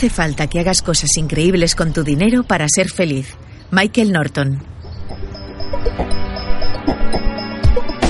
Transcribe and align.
hace 0.00 0.08
falta 0.08 0.46
que 0.46 0.58
hagas 0.58 0.80
cosas 0.80 1.10
increíbles 1.18 1.74
con 1.74 1.92
tu 1.92 2.02
dinero 2.02 2.42
para 2.42 2.66
ser 2.74 2.88
feliz. 2.88 3.36
Michael 3.70 4.12
Norton. 4.12 4.62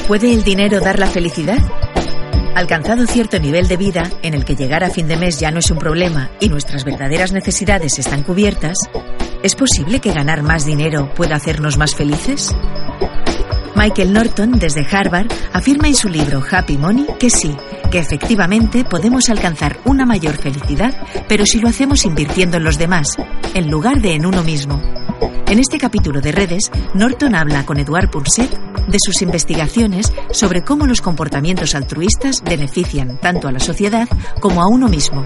¿Puede 0.06 0.32
el 0.32 0.44
dinero 0.44 0.78
dar 0.78 1.00
la 1.00 1.08
felicidad? 1.08 1.58
Alcanzado 2.54 3.08
cierto 3.08 3.40
nivel 3.40 3.66
de 3.66 3.76
vida 3.76 4.08
en 4.22 4.34
el 4.34 4.44
que 4.44 4.54
llegar 4.54 4.84
a 4.84 4.90
fin 4.90 5.08
de 5.08 5.16
mes 5.16 5.40
ya 5.40 5.50
no 5.50 5.58
es 5.58 5.68
un 5.72 5.78
problema 5.78 6.30
y 6.38 6.48
nuestras 6.48 6.84
verdaderas 6.84 7.32
necesidades 7.32 7.98
están 7.98 8.22
cubiertas, 8.22 8.78
¿es 9.42 9.56
posible 9.56 9.98
que 9.98 10.12
ganar 10.12 10.44
más 10.44 10.64
dinero 10.64 11.12
pueda 11.16 11.34
hacernos 11.34 11.76
más 11.76 11.96
felices? 11.96 12.54
Michael 13.74 14.12
Norton, 14.12 14.52
desde 14.60 14.86
Harvard, 14.88 15.26
afirma 15.52 15.88
en 15.88 15.96
su 15.96 16.08
libro 16.08 16.40
Happy 16.48 16.78
Money 16.78 17.06
que 17.18 17.30
sí, 17.30 17.56
que 17.90 17.98
efectivamente 17.98 18.84
podemos 18.84 19.28
alcanzar 19.28 19.78
una 19.84 20.06
mayor 20.06 20.36
felicidad, 20.36 20.94
pero 21.28 21.44
si 21.44 21.60
lo 21.60 21.68
hacemos 21.68 22.04
invirtiendo 22.04 22.56
en 22.56 22.64
los 22.64 22.78
demás, 22.78 23.16
en 23.54 23.70
lugar 23.70 24.00
de 24.00 24.14
en 24.14 24.26
uno 24.26 24.42
mismo. 24.42 24.80
En 25.46 25.58
este 25.58 25.78
capítulo 25.78 26.20
de 26.20 26.32
redes, 26.32 26.70
Norton 26.94 27.34
habla 27.34 27.66
con 27.66 27.78
Eduard 27.78 28.10
Punset 28.10 28.50
de 28.86 28.98
sus 29.04 29.20
investigaciones 29.22 30.12
sobre 30.30 30.62
cómo 30.62 30.86
los 30.86 31.00
comportamientos 31.00 31.74
altruistas 31.74 32.42
benefician 32.42 33.18
tanto 33.18 33.48
a 33.48 33.52
la 33.52 33.58
sociedad 33.58 34.08
como 34.40 34.62
a 34.62 34.68
uno 34.68 34.88
mismo. 34.88 35.24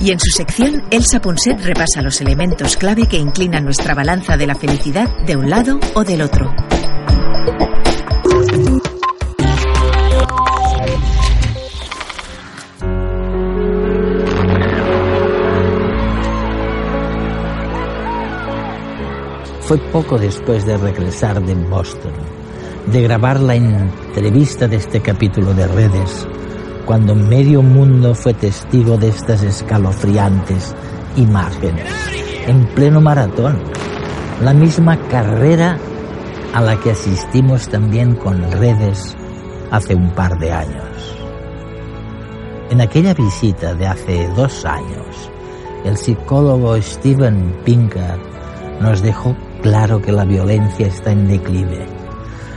Y 0.00 0.12
en 0.12 0.20
su 0.20 0.30
sección, 0.30 0.84
Elsa 0.90 1.20
Punset 1.20 1.60
repasa 1.60 2.02
los 2.02 2.20
elementos 2.20 2.76
clave 2.76 3.08
que 3.08 3.18
inclinan 3.18 3.64
nuestra 3.64 3.94
balanza 3.94 4.36
de 4.36 4.46
la 4.46 4.54
felicidad 4.54 5.08
de 5.26 5.36
un 5.36 5.50
lado 5.50 5.80
o 5.94 6.04
del 6.04 6.22
otro. 6.22 6.54
Fue 19.68 19.76
poco 19.76 20.16
después 20.16 20.64
de 20.64 20.78
regresar 20.78 21.42
de 21.44 21.54
Boston, 21.54 22.12
de 22.90 23.02
grabar 23.02 23.38
la 23.38 23.54
entrevista 23.54 24.66
de 24.66 24.76
este 24.76 25.02
capítulo 25.02 25.52
de 25.52 25.66
redes, 25.68 26.26
cuando 26.86 27.14
medio 27.14 27.60
mundo 27.60 28.14
fue 28.14 28.32
testigo 28.32 28.96
de 28.96 29.08
estas 29.08 29.42
escalofriantes 29.42 30.74
imágenes, 31.16 31.84
en 32.46 32.64
pleno 32.68 33.02
maratón, 33.02 33.58
la 34.40 34.54
misma 34.54 34.96
carrera 35.08 35.76
a 36.54 36.62
la 36.62 36.80
que 36.80 36.92
asistimos 36.92 37.68
también 37.68 38.14
con 38.14 38.50
redes 38.52 39.18
hace 39.70 39.94
un 39.94 40.12
par 40.12 40.38
de 40.38 40.50
años. 40.50 41.14
En 42.70 42.80
aquella 42.80 43.12
visita 43.12 43.74
de 43.74 43.86
hace 43.86 44.28
dos 44.34 44.64
años, 44.64 45.30
el 45.84 45.98
psicólogo 45.98 46.80
Steven 46.80 47.54
Pinker 47.66 48.18
nos 48.80 49.02
dejó 49.02 49.36
claro 49.62 50.00
que 50.00 50.12
la 50.12 50.24
violencia 50.24 50.86
está 50.86 51.12
en 51.12 51.28
declive. 51.28 51.86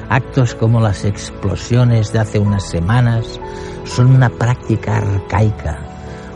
Actos 0.09 0.55
como 0.55 0.81
las 0.81 1.05
explosiones 1.05 2.11
de 2.11 2.19
hace 2.19 2.39
unas 2.39 2.67
semanas 2.69 3.39
son 3.85 4.13
una 4.13 4.29
práctica 4.29 4.97
arcaica, 4.97 5.79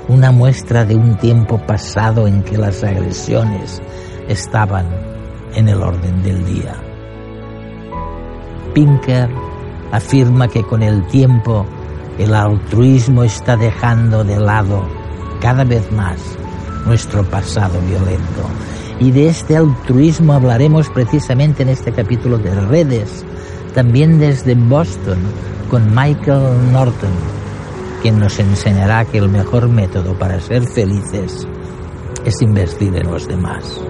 una 0.08 0.32
muestra 0.32 0.86
de 0.86 0.96
un 0.96 1.18
tiempo 1.18 1.58
pasado 1.58 2.28
en 2.28 2.44
que 2.44 2.58
las 2.58 2.84
agresiones 2.84 3.82
estaban 4.28 4.86
en 5.54 5.68
el 5.68 5.82
orden 5.82 6.24
del 6.24 6.46
día. 6.46 6.76
Pinker 8.74 9.30
afirma 9.92 10.48
que 10.48 10.64
con 10.64 10.84
el 10.84 11.06
tiempo 11.08 11.66
el 12.18 12.34
altruismo 12.34 13.24
está 13.24 13.58
dejando 13.58 14.24
de 14.24 14.40
lado 14.40 14.88
cada 15.42 15.64
vez 15.64 15.92
más 15.92 16.20
nuestro 16.86 17.24
pasado 17.24 17.80
violento 17.82 18.44
y 19.00 19.12
de 19.12 19.28
este 19.28 19.58
altruismo 19.58 20.34
hablaremos 20.34 20.90
precisamente 20.90 21.64
en 21.64 21.70
este 21.70 21.92
capítulo 21.92 22.38
de 22.38 22.54
redes, 22.54 23.26
también 23.74 24.20
desde 24.20 24.56
Boston, 24.56 25.18
con 25.70 25.94
Michael 25.94 26.72
Norton, 26.72 27.12
quien 28.02 28.20
nos 28.20 28.40
enseñará 28.40 29.04
que 29.06 29.18
el 29.18 29.30
mejor 29.30 29.68
método 29.68 30.18
para 30.18 30.40
ser 30.40 30.66
felices 30.68 31.46
es 32.24 32.42
invertir 32.42 32.96
en 32.96 33.12
los 33.12 33.28
demás. 33.28 33.82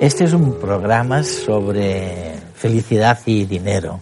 Este 0.00 0.24
es 0.24 0.32
un 0.32 0.54
programa 0.58 1.22
sobre 1.22 2.34
felicidad 2.54 3.18
y 3.26 3.44
dinero. 3.44 4.00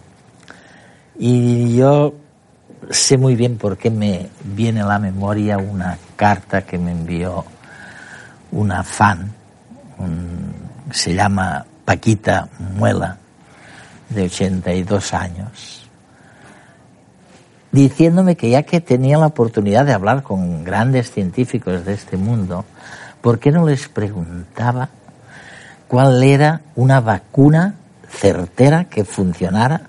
Y 1.17 1.75
yo 1.75 2.13
sé 2.89 3.17
muy 3.17 3.35
bien 3.35 3.57
por 3.57 3.77
qué 3.77 3.89
me 3.89 4.29
viene 4.43 4.81
a 4.81 4.85
la 4.85 4.99
memoria 4.99 5.57
una 5.57 5.97
carta 6.15 6.63
que 6.63 6.77
me 6.77 6.91
envió 6.91 7.45
una 8.51 8.83
fan, 8.83 9.31
se 10.91 11.13
llama 11.13 11.65
Paquita 11.85 12.47
Muela, 12.75 13.17
de 14.09 14.23
82 14.23 15.13
años, 15.13 15.89
diciéndome 17.71 18.35
que 18.35 18.49
ya 18.49 18.63
que 18.63 18.79
tenía 18.79 19.17
la 19.17 19.27
oportunidad 19.27 19.85
de 19.85 19.93
hablar 19.93 20.21
con 20.23 20.63
grandes 20.63 21.11
científicos 21.11 21.85
de 21.85 21.93
este 21.93 22.17
mundo, 22.17 22.65
¿por 23.21 23.39
qué 23.39 23.51
no 23.51 23.65
les 23.65 23.87
preguntaba 23.87 24.89
cuál 25.87 26.21
era 26.23 26.61
una 26.75 26.99
vacuna 26.99 27.75
certera 28.07 28.85
que 28.85 29.03
funcionara 29.03 29.81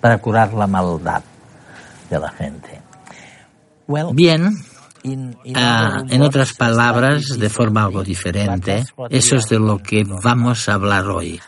para 0.00 0.18
curar 0.18 0.52
la 0.52 0.66
maldad? 0.66 1.22
De 2.10 2.18
la 2.18 2.30
gente. 2.30 2.82
Bien, 4.12 4.54
ah, 5.54 6.02
en 6.08 6.22
otras 6.22 6.52
palabras, 6.52 7.38
de 7.38 7.48
forma 7.48 7.84
algo 7.84 8.02
diferente, 8.02 8.84
eso 9.10 9.36
es 9.36 9.48
de 9.48 9.58
lo 9.58 9.78
que 9.78 10.04
vamos 10.04 10.68
a 10.68 10.74
hablar 10.74 11.06
hoy. 11.06 11.40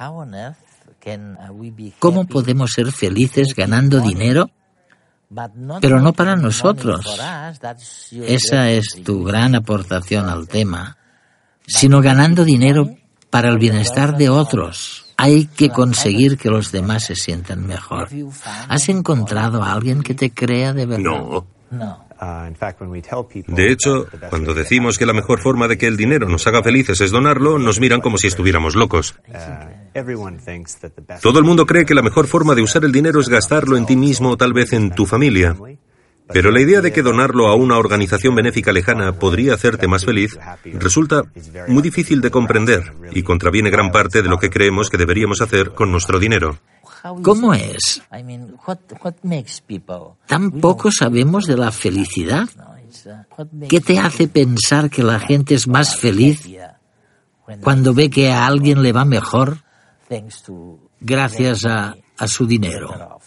¿Cómo 1.98 2.26
podemos 2.26 2.72
ser 2.72 2.92
felices 2.92 3.54
ganando 3.54 4.00
dinero? 4.00 4.50
Pero 5.80 6.00
no 6.00 6.12
para 6.12 6.36
nosotros. 6.36 7.06
Esa 8.10 8.70
es 8.70 9.02
tu 9.04 9.22
gran 9.22 9.54
aportación 9.54 10.28
al 10.28 10.48
tema. 10.48 10.96
Sino 11.66 12.00
ganando 12.00 12.44
dinero 12.44 12.96
para 13.30 13.48
el 13.48 13.58
bienestar 13.58 14.16
de 14.16 14.28
otros. 14.28 15.09
Hay 15.22 15.46
que 15.46 15.70
conseguir 15.70 16.38
que 16.38 16.50
los 16.50 16.72
demás 16.72 17.04
se 17.04 17.14
sientan 17.14 17.66
mejor. 17.66 18.08
¿Has 18.68 18.88
encontrado 18.88 19.62
a 19.62 19.72
alguien 19.72 20.02
que 20.02 20.14
te 20.14 20.30
crea 20.30 20.72
de 20.72 20.86
verdad? 20.86 21.04
No. 21.70 22.10
De 23.46 23.72
hecho, 23.72 24.06
cuando 24.28 24.52
decimos 24.52 24.98
que 24.98 25.06
la 25.06 25.12
mejor 25.12 25.40
forma 25.40 25.68
de 25.68 25.78
que 25.78 25.86
el 25.86 25.96
dinero 25.96 26.28
nos 26.28 26.46
haga 26.46 26.62
felices 26.62 27.00
es 27.00 27.10
donarlo, 27.10 27.58
nos 27.58 27.80
miran 27.80 28.00
como 28.00 28.18
si 28.18 28.26
estuviéramos 28.26 28.74
locos. 28.74 29.14
Todo 31.22 31.38
el 31.38 31.44
mundo 31.44 31.66
cree 31.66 31.86
que 31.86 31.94
la 31.94 32.02
mejor 32.02 32.26
forma 32.26 32.54
de 32.54 32.62
usar 32.62 32.84
el 32.84 32.92
dinero 32.92 33.20
es 33.20 33.28
gastarlo 33.28 33.76
en 33.76 33.86
ti 33.86 33.96
mismo 33.96 34.30
o 34.30 34.36
tal 34.36 34.52
vez 34.52 34.72
en 34.72 34.90
tu 34.90 35.06
familia. 35.06 35.56
Pero 36.32 36.50
la 36.50 36.60
idea 36.60 36.80
de 36.80 36.92
que 36.92 37.02
donarlo 37.02 37.48
a 37.48 37.54
una 37.54 37.78
organización 37.78 38.34
benéfica 38.34 38.72
lejana 38.72 39.12
podría 39.12 39.54
hacerte 39.54 39.88
más 39.88 40.04
feliz 40.04 40.38
resulta 40.64 41.24
muy 41.68 41.82
difícil 41.82 42.20
de 42.20 42.30
comprender 42.30 42.92
y 43.12 43.22
contraviene 43.22 43.70
gran 43.70 43.90
parte 43.90 44.22
de 44.22 44.28
lo 44.28 44.38
que 44.38 44.50
creemos 44.50 44.90
que 44.90 44.96
deberíamos 44.96 45.40
hacer 45.40 45.72
con 45.72 45.90
nuestro 45.90 46.18
dinero. 46.18 46.58
¿Cómo 47.22 47.54
es? 47.54 48.02
¿Tampoco 50.26 50.90
sabemos 50.92 51.46
de 51.46 51.56
la 51.56 51.72
felicidad? 51.72 52.48
¿Qué 53.68 53.80
te 53.80 53.98
hace 53.98 54.28
pensar 54.28 54.90
que 54.90 55.02
la 55.02 55.18
gente 55.18 55.54
es 55.54 55.66
más 55.66 55.96
feliz 55.96 56.46
cuando 57.62 57.94
ve 57.94 58.10
que 58.10 58.30
a 58.30 58.46
alguien 58.46 58.82
le 58.82 58.92
va 58.92 59.04
mejor 59.04 59.58
gracias 61.00 61.64
a, 61.64 61.94
a 62.18 62.28
su 62.28 62.46
dinero? 62.46 63.20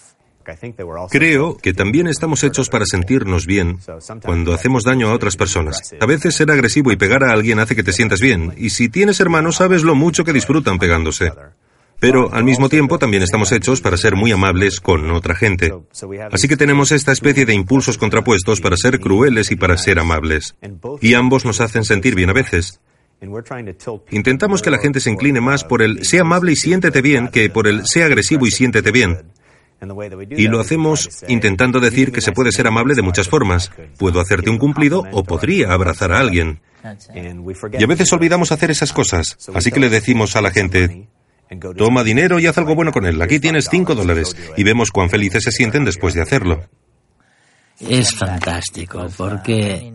Creo 1.09 1.57
que 1.57 1.73
también 1.73 2.07
estamos 2.07 2.43
hechos 2.43 2.69
para 2.69 2.85
sentirnos 2.85 3.45
bien 3.45 3.79
cuando 4.23 4.53
hacemos 4.53 4.83
daño 4.83 5.09
a 5.09 5.13
otras 5.13 5.35
personas. 5.35 5.93
A 5.99 6.05
veces 6.05 6.35
ser 6.35 6.51
agresivo 6.51 6.91
y 6.91 6.95
pegar 6.95 7.23
a 7.23 7.31
alguien 7.31 7.59
hace 7.59 7.75
que 7.75 7.83
te 7.83 7.93
sientas 7.93 8.19
bien, 8.19 8.53
y 8.57 8.71
si 8.71 8.89
tienes 8.89 9.19
hermanos 9.19 9.57
sabes 9.57 9.83
lo 9.83 9.95
mucho 9.95 10.23
que 10.23 10.33
disfrutan 10.33 10.79
pegándose. 10.79 11.31
Pero 11.99 12.33
al 12.33 12.43
mismo 12.43 12.67
tiempo 12.67 12.99
también 12.99 13.23
estamos 13.23 13.51
hechos 13.53 13.79
para 13.79 13.95
ser 13.95 14.17
muy 14.17 14.31
amables 14.33 14.81
con 14.81 15.09
otra 15.11 15.35
gente. 15.35 15.73
Así 16.33 16.49
que 16.49 16.57
tenemos 16.57 16.91
esta 16.91 17.13
especie 17.13 17.45
de 17.45 17.53
impulsos 17.53 17.97
contrapuestos 17.97 18.59
para 18.59 18.75
ser 18.75 18.99
crueles 18.99 19.51
y 19.51 19.55
para 19.55 19.77
ser 19.77 19.99
amables. 19.99 20.53
Y 20.99 21.13
ambos 21.13 21.45
nos 21.45 21.61
hacen 21.61 21.85
sentir 21.85 22.13
bien 22.13 22.29
a 22.29 22.33
veces. 22.33 22.81
Intentamos 24.11 24.61
que 24.61 24.69
la 24.69 24.79
gente 24.79 24.99
se 24.99 25.11
incline 25.11 25.39
más 25.39 25.63
por 25.63 25.81
el 25.81 26.03
sea 26.03 26.21
amable 26.21 26.51
y 26.51 26.55
siéntete 26.57 27.01
bien 27.01 27.29
que 27.29 27.49
por 27.49 27.67
el 27.67 27.85
sea 27.85 28.07
agresivo 28.07 28.45
y 28.45 28.51
siéntete 28.51 28.91
bien. 28.91 29.31
Y 30.31 30.47
lo 30.47 30.59
hacemos 30.59 31.23
intentando 31.27 31.79
decir 31.79 32.11
que 32.11 32.21
se 32.21 32.31
puede 32.31 32.51
ser 32.51 32.67
amable 32.67 32.95
de 32.95 33.01
muchas 33.01 33.27
formas. 33.27 33.71
Puedo 33.97 34.19
hacerte 34.19 34.49
un 34.49 34.57
cumplido 34.57 35.03
o 35.11 35.23
podría 35.23 35.71
abrazar 35.73 36.11
a 36.11 36.19
alguien. 36.19 36.61
Y 37.73 37.83
a 37.83 37.87
veces 37.87 38.11
olvidamos 38.13 38.51
hacer 38.51 38.71
esas 38.71 38.93
cosas. 38.93 39.37
Así 39.53 39.71
que 39.71 39.79
le 39.79 39.89
decimos 39.89 40.35
a 40.35 40.41
la 40.41 40.51
gente, 40.51 41.07
Toma 41.77 42.03
dinero 42.03 42.39
y 42.39 42.47
haz 42.47 42.57
algo 42.57 42.75
bueno 42.75 42.91
con 42.91 43.05
él. 43.05 43.21
Aquí 43.21 43.39
tienes 43.39 43.67
cinco 43.69 43.95
dólares 43.95 44.35
y 44.57 44.63
vemos 44.63 44.91
cuán 44.91 45.09
felices 45.09 45.43
se 45.43 45.51
sienten 45.51 45.85
después 45.85 46.13
de 46.13 46.21
hacerlo. 46.21 46.67
Es 47.79 48.15
fantástico 48.15 49.07
porque 49.17 49.93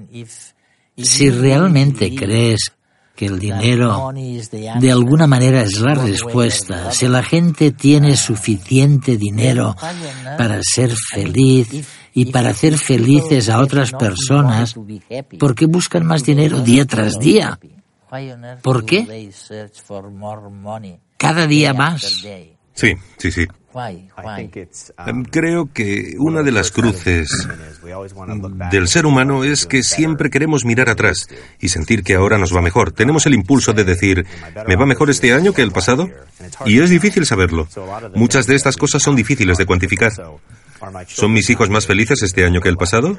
si 0.97 1.31
realmente 1.31 2.15
crees 2.15 2.73
que 3.19 3.27
el 3.27 3.41
dinero 3.41 4.13
de 4.15 4.93
alguna 4.93 5.27
manera 5.27 5.63
es 5.63 5.81
la 5.81 5.97
respuesta, 5.97 6.93
si 6.93 7.09
la 7.09 7.25
gente 7.25 7.73
tiene 7.73 8.17
suficiente 8.17 9.17
dinero 9.17 9.75
para 10.39 10.61
ser 10.63 10.95
feliz 10.95 11.85
y 12.15 12.27
para 12.27 12.51
hacer 12.51 12.79
felices 12.79 13.49
a 13.49 13.59
otras 13.59 13.91
personas, 13.91 14.77
¿por 15.37 15.57
qué 15.57 15.67
buscan 15.67 16.07
más 16.07 16.23
dinero 16.23 16.61
día 16.61 16.85
tras 16.85 17.19
día? 17.19 17.59
¿Por 18.63 18.87
qué? 18.87 19.33
Cada 21.17 21.49
día 21.49 21.75
más. 21.75 22.25
Sí, 22.73 22.95
sí, 23.17 23.33
sí. 23.33 23.47
Em, 25.07 25.25
creo 25.25 25.73
que 25.73 26.15
una 26.19 26.43
de 26.43 26.53
las 26.53 26.71
cruces 26.71 27.29
del 28.71 28.89
ser 28.89 29.07
humano 29.07 29.45
es 29.45 29.67
que 29.67 29.83
siempre 29.83 30.31
queremos 30.31 30.65
mirar 30.65 30.89
atrás 30.89 31.29
y 31.61 31.69
sentir 31.69 32.03
que 32.03 32.15
ahora 32.15 32.39
nos 32.39 32.55
va 32.55 32.63
mejor. 32.63 32.93
Tenemos 32.93 33.27
el 33.27 33.35
impulso 33.35 33.73
de 33.73 33.85
decir, 33.85 34.27
¿me 34.67 34.77
va 34.77 34.87
mejor 34.87 35.11
este 35.11 35.33
año 35.33 35.53
que 35.53 35.63
el 35.63 35.73
pasado? 35.73 36.09
Y 36.67 36.81
es 36.81 36.91
difícil 36.91 37.27
saberlo. 37.27 37.69
Muchas 38.15 38.47
de 38.47 38.55
estas 38.55 38.77
cosas 38.77 39.03
son 39.03 39.17
difíciles 39.17 39.59
de 39.59 39.67
cuantificar. 39.67 40.13
¿Son 41.07 41.33
mis 41.33 41.51
hijos 41.51 41.71
más 41.71 41.87
felices 41.87 42.23
este 42.23 42.45
año 42.45 42.61
que 42.61 42.69
el 42.69 42.77
pasado? 42.77 43.19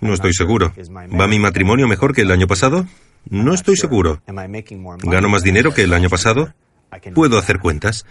No 0.00 0.14
estoy 0.14 0.32
seguro. 0.32 0.72
¿Va 1.18 1.26
mi 1.26 1.38
matrimonio 1.38 1.86
mejor 1.86 2.14
que 2.14 2.22
el 2.22 2.30
año 2.30 2.46
pasado? 2.46 2.86
No 3.28 3.54
estoy 3.54 3.76
seguro. 3.76 4.22
¿Gano 4.26 5.28
más 5.28 5.42
dinero 5.42 5.74
que 5.74 5.82
el 5.82 5.92
año 5.92 6.08
pasado? 6.08 6.54
Puedo 7.14 7.38
hacer 7.38 7.58
cuentas. 7.58 8.04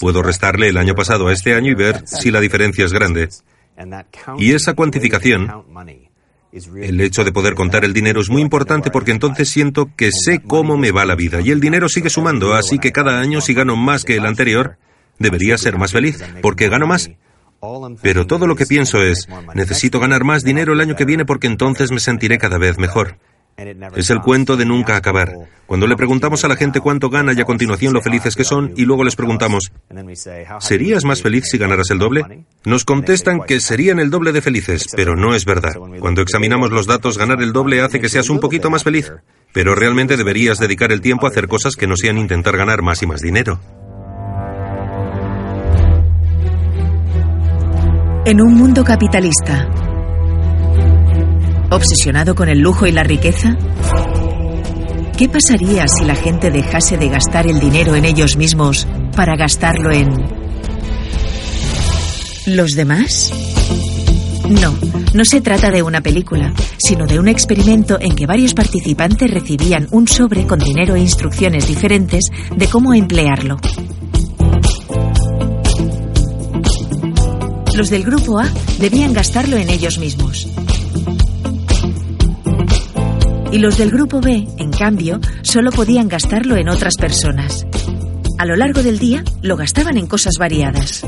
Puedo 0.00 0.22
restarle 0.22 0.68
el 0.68 0.76
año 0.76 0.94
pasado 0.94 1.28
a 1.28 1.32
este 1.32 1.54
año 1.54 1.70
y 1.70 1.74
ver 1.74 2.02
si 2.06 2.30
la 2.30 2.40
diferencia 2.40 2.84
es 2.84 2.92
grande. 2.92 3.28
Y 4.38 4.52
esa 4.52 4.74
cuantificación, 4.74 5.50
el 6.52 7.00
hecho 7.00 7.24
de 7.24 7.32
poder 7.32 7.54
contar 7.54 7.84
el 7.84 7.92
dinero 7.92 8.20
es 8.20 8.28
muy 8.28 8.42
importante 8.42 8.90
porque 8.90 9.10
entonces 9.10 9.48
siento 9.48 9.90
que 9.96 10.10
sé 10.12 10.40
cómo 10.40 10.76
me 10.76 10.90
va 10.90 11.06
la 11.06 11.14
vida 11.14 11.40
y 11.40 11.50
el 11.50 11.60
dinero 11.60 11.88
sigue 11.88 12.10
sumando, 12.10 12.54
así 12.54 12.78
que 12.78 12.92
cada 12.92 13.20
año 13.20 13.40
si 13.40 13.54
gano 13.54 13.74
más 13.76 14.04
que 14.04 14.16
el 14.16 14.26
anterior, 14.26 14.76
debería 15.18 15.56
ser 15.56 15.78
más 15.78 15.92
feliz, 15.92 16.22
porque 16.42 16.68
gano 16.68 16.86
más. 16.86 17.10
Pero 18.02 18.26
todo 18.26 18.46
lo 18.46 18.56
que 18.56 18.66
pienso 18.66 19.02
es, 19.02 19.28
necesito 19.54 20.00
ganar 20.00 20.24
más 20.24 20.42
dinero 20.42 20.72
el 20.72 20.80
año 20.80 20.96
que 20.96 21.04
viene 21.04 21.24
porque 21.24 21.46
entonces 21.46 21.92
me 21.92 22.00
sentiré 22.00 22.38
cada 22.38 22.58
vez 22.58 22.76
mejor. 22.76 23.18
Es 23.96 24.10
el 24.10 24.20
cuento 24.20 24.56
de 24.56 24.64
nunca 24.64 24.96
acabar. 24.96 25.32
Cuando 25.66 25.86
le 25.86 25.96
preguntamos 25.96 26.44
a 26.44 26.48
la 26.48 26.56
gente 26.56 26.80
cuánto 26.80 27.08
gana 27.10 27.32
y 27.32 27.40
a 27.40 27.44
continuación 27.44 27.92
lo 27.92 28.02
felices 28.02 28.34
que 28.34 28.44
son, 28.44 28.72
y 28.76 28.84
luego 28.84 29.04
les 29.04 29.16
preguntamos, 29.16 29.72
¿serías 30.60 31.04
más 31.04 31.22
feliz 31.22 31.44
si 31.50 31.58
ganaras 31.58 31.90
el 31.90 31.98
doble? 31.98 32.44
Nos 32.64 32.84
contestan 32.84 33.40
que 33.40 33.60
serían 33.60 33.98
el 33.98 34.10
doble 34.10 34.32
de 34.32 34.42
felices, 34.42 34.86
pero 34.94 35.16
no 35.16 35.34
es 35.34 35.44
verdad. 35.44 35.74
Cuando 36.00 36.22
examinamos 36.22 36.70
los 36.70 36.86
datos, 36.86 37.18
ganar 37.18 37.42
el 37.42 37.52
doble 37.52 37.80
hace 37.80 38.00
que 38.00 38.08
seas 38.08 38.30
un 38.30 38.40
poquito 38.40 38.70
más 38.70 38.84
feliz, 38.84 39.12
pero 39.52 39.74
realmente 39.74 40.16
deberías 40.16 40.58
dedicar 40.58 40.92
el 40.92 41.00
tiempo 41.00 41.26
a 41.26 41.30
hacer 41.30 41.48
cosas 41.48 41.76
que 41.76 41.86
no 41.86 41.96
sean 41.96 42.18
intentar 42.18 42.56
ganar 42.56 42.82
más 42.82 43.02
y 43.02 43.06
más 43.06 43.20
dinero. 43.20 43.60
En 48.24 48.40
un 48.40 48.54
mundo 48.54 48.84
capitalista, 48.84 49.68
¿Obsesionado 51.72 52.34
con 52.34 52.50
el 52.50 52.58
lujo 52.58 52.86
y 52.86 52.92
la 52.92 53.02
riqueza? 53.02 53.56
¿Qué 55.16 55.26
pasaría 55.26 55.86
si 55.88 56.04
la 56.04 56.14
gente 56.14 56.50
dejase 56.50 56.98
de 56.98 57.08
gastar 57.08 57.46
el 57.46 57.60
dinero 57.60 57.94
en 57.94 58.04
ellos 58.04 58.36
mismos 58.36 58.86
para 59.16 59.36
gastarlo 59.36 59.90
en... 59.90 60.10
¿Los 62.44 62.72
demás? 62.72 63.32
No, 64.50 64.76
no 65.14 65.24
se 65.24 65.40
trata 65.40 65.70
de 65.70 65.82
una 65.82 66.02
película, 66.02 66.52
sino 66.76 67.06
de 67.06 67.18
un 67.18 67.28
experimento 67.28 67.98
en 67.98 68.14
que 68.16 68.26
varios 68.26 68.52
participantes 68.52 69.30
recibían 69.30 69.88
un 69.92 70.06
sobre 70.06 70.46
con 70.46 70.58
dinero 70.58 70.94
e 70.94 71.00
instrucciones 71.00 71.66
diferentes 71.66 72.26
de 72.54 72.66
cómo 72.66 72.92
emplearlo. 72.92 73.56
Los 77.74 77.88
del 77.88 78.04
grupo 78.04 78.38
A 78.40 78.50
debían 78.78 79.14
gastarlo 79.14 79.56
en 79.56 79.70
ellos 79.70 79.98
mismos. 79.98 80.52
Y 83.52 83.58
los 83.58 83.76
del 83.76 83.90
grupo 83.90 84.22
B, 84.22 84.48
en 84.56 84.70
cambio, 84.70 85.20
solo 85.42 85.70
podían 85.70 86.08
gastarlo 86.08 86.56
en 86.56 86.70
otras 86.70 86.94
personas. 86.96 87.66
A 88.38 88.46
lo 88.46 88.56
largo 88.56 88.82
del 88.82 88.98
día 88.98 89.22
lo 89.42 89.56
gastaban 89.56 89.98
en 89.98 90.06
cosas 90.06 90.32
variadas. 90.38 91.04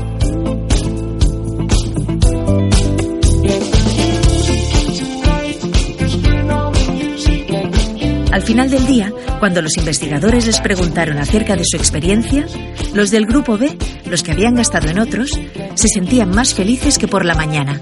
Al 8.31 8.41
final 8.43 8.69
del 8.69 8.85
día, 8.85 9.11
cuando 9.39 9.63
los 9.63 9.75
investigadores 9.77 10.45
les 10.45 10.59
preguntaron 10.59 11.17
acerca 11.17 11.55
de 11.55 11.63
su 11.65 11.77
experiencia, 11.77 12.45
los 12.93 13.09
del 13.09 13.25
grupo 13.25 13.57
B, 13.57 13.75
los 14.07 14.21
que 14.21 14.33
habían 14.33 14.53
gastado 14.55 14.89
en 14.89 14.99
otros, 14.99 15.31
se 15.73 15.87
sentían 15.87 16.29
más 16.29 16.53
felices 16.53 16.99
que 16.99 17.07
por 17.07 17.25
la 17.25 17.33
mañana. 17.33 17.79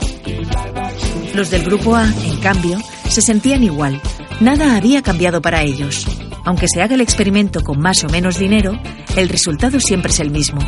Los 1.36 1.50
del 1.50 1.64
grupo 1.64 1.96
A, 1.96 2.06
en 2.06 2.38
cambio, 2.38 2.80
se 3.10 3.22
sentían 3.22 3.64
igual, 3.64 4.00
Nada 4.44 4.76
había 4.76 5.02
cambiado 5.02 5.42
para 5.42 5.64
ellos. 5.64 6.06
Aunque 6.44 6.68
se 6.68 6.82
haga 6.82 6.96
el 6.96 7.02
experimento 7.02 7.64
con 7.64 7.80
más 7.80 8.04
o 8.04 8.10
menos 8.10 8.38
dinero, 8.38 8.78
el 9.16 9.30
resultado 9.30 9.80
siempre 9.80 10.12
es 10.12 10.20
el 10.20 10.32
mismo. 10.32 10.60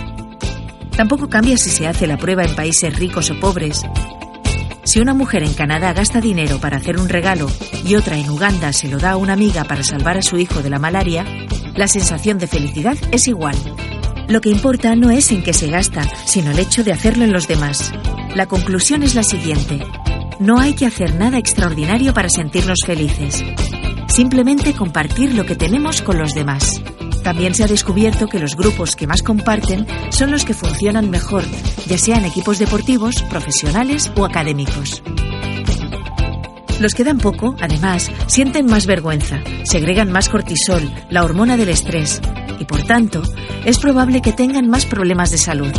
Tampoco 0.96 1.28
cambia 1.28 1.58
si 1.58 1.70
se 1.70 1.86
hace 1.86 2.08
la 2.08 2.16
prueba 2.16 2.46
en 2.46 2.56
países 2.56 2.98
ricos 2.98 3.32
o 3.32 3.40
pobres. 3.42 3.84
Si 4.86 5.02
una 5.02 5.14
mujer 5.14 5.44
en 5.44 5.54
Canadá 5.54 5.92
gasta 5.92 6.22
dinero 6.22 6.58
para 6.62 6.78
hacer 6.78 6.98
un 6.98 7.10
regalo 7.10 7.52
y 7.86 7.96
otra 7.96 8.18
en 8.18 8.30
Uganda 8.30 8.72
se 8.72 8.88
lo 8.88 8.98
da 8.98 9.12
a 9.12 9.18
una 9.18 9.34
amiga 9.34 9.66
para 9.66 9.84
salvar 9.84 10.18
a 10.18 10.22
su 10.22 10.38
hijo 10.38 10.62
de 10.62 10.70
la 10.70 10.80
malaria, 10.80 11.26
la 11.76 11.90
sensación 11.90 12.38
de 12.38 12.48
felicidad 12.48 12.96
es 13.12 13.28
igual. 13.28 13.58
Lo 14.30 14.40
que 14.40 14.52
importa 14.52 14.96
no 14.96 15.12
es 15.12 15.34
en 15.34 15.44
qué 15.44 15.52
se 15.52 15.68
gasta, 15.68 16.04
sino 16.26 16.52
el 16.52 16.60
hecho 16.60 16.86
de 16.86 16.94
hacerlo 16.94 17.26
en 17.26 17.34
los 17.34 17.50
demás. 17.50 17.92
La 18.36 18.46
conclusión 18.46 19.04
es 19.04 19.16
la 19.16 19.24
siguiente. 19.24 19.82
No 20.40 20.60
hay 20.60 20.74
que 20.74 20.86
hacer 20.86 21.16
nada 21.16 21.38
extraordinario 21.38 22.14
para 22.14 22.28
sentirnos 22.28 22.80
felices. 22.86 23.44
Simplemente 24.08 24.74
compartir 24.74 25.34
lo 25.34 25.46
que 25.46 25.56
tenemos 25.56 26.02
con 26.02 26.18
los 26.18 26.34
demás. 26.34 26.82
También 27.24 27.56
se 27.56 27.64
ha 27.64 27.68
descubierto 27.68 28.28
que 28.28 28.40
los 28.40 28.56
grupos 28.56 28.96
que 28.96 29.08
más 29.08 29.24
comparten 29.24 29.88
son 30.10 30.32
los 30.32 30.44
que 30.44 30.54
funcionan 30.54 31.10
mejor, 31.10 31.44
ya 31.88 31.98
sean 31.98 32.26
equipos 32.26 32.60
deportivos, 32.60 33.22
profesionales 33.24 34.12
o 34.16 34.26
académicos. 34.26 35.02
Los 36.82 36.94
que 36.94 37.06
dan 37.06 37.20
poco, 37.20 37.56
además, 37.62 38.12
sienten 38.28 38.66
más 38.66 38.86
vergüenza, 38.86 39.40
segregan 39.64 40.12
más 40.12 40.28
cortisol, 40.28 40.92
la 41.10 41.24
hormona 41.24 41.56
del 41.56 41.70
estrés, 41.70 42.22
y 42.60 42.66
por 42.66 42.84
tanto, 42.84 43.24
es 43.64 43.80
probable 43.80 44.22
que 44.22 44.34
tengan 44.34 44.68
más 44.68 44.86
problemas 44.86 45.32
de 45.32 45.38
salud. 45.38 45.72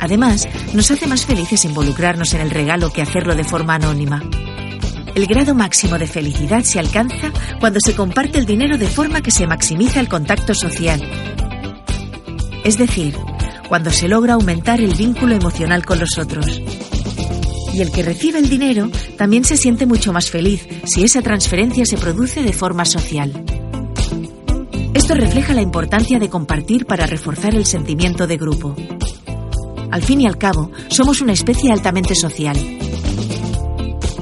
Además, 0.00 0.48
nos 0.74 0.90
hace 0.90 1.06
más 1.06 1.26
felices 1.26 1.64
involucrarnos 1.64 2.34
en 2.34 2.40
el 2.40 2.50
regalo 2.50 2.92
que 2.92 3.02
hacerlo 3.02 3.34
de 3.34 3.44
forma 3.44 3.74
anónima. 3.74 4.22
El 5.14 5.26
grado 5.26 5.54
máximo 5.54 5.98
de 5.98 6.06
felicidad 6.06 6.62
se 6.62 6.78
alcanza 6.78 7.32
cuando 7.58 7.80
se 7.80 7.94
comparte 7.94 8.38
el 8.38 8.46
dinero 8.46 8.78
de 8.78 8.86
forma 8.86 9.20
que 9.20 9.30
se 9.30 9.46
maximiza 9.46 10.00
el 10.00 10.08
contacto 10.08 10.54
social. 10.54 11.02
Es 12.64 12.78
decir, 12.78 13.16
cuando 13.68 13.90
se 13.90 14.08
logra 14.08 14.34
aumentar 14.34 14.80
el 14.80 14.94
vínculo 14.94 15.34
emocional 15.34 15.84
con 15.84 15.98
los 15.98 16.18
otros. 16.18 16.62
Y 17.74 17.80
el 17.80 17.90
que 17.90 18.02
recibe 18.02 18.38
el 18.38 18.48
dinero 18.48 18.90
también 19.16 19.44
se 19.44 19.56
siente 19.56 19.86
mucho 19.86 20.12
más 20.12 20.30
feliz 20.30 20.66
si 20.84 21.04
esa 21.04 21.22
transferencia 21.22 21.84
se 21.84 21.96
produce 21.96 22.42
de 22.42 22.52
forma 22.52 22.84
social. 22.84 23.44
Esto 24.94 25.14
refleja 25.14 25.54
la 25.54 25.62
importancia 25.62 26.18
de 26.18 26.28
compartir 26.28 26.86
para 26.86 27.06
reforzar 27.06 27.54
el 27.54 27.66
sentimiento 27.66 28.26
de 28.26 28.36
grupo. 28.36 28.74
Al 29.90 30.02
fin 30.02 30.20
y 30.20 30.26
al 30.26 30.38
cabo, 30.38 30.70
somos 30.88 31.20
una 31.20 31.32
especie 31.32 31.72
altamente 31.72 32.14
social. 32.14 32.56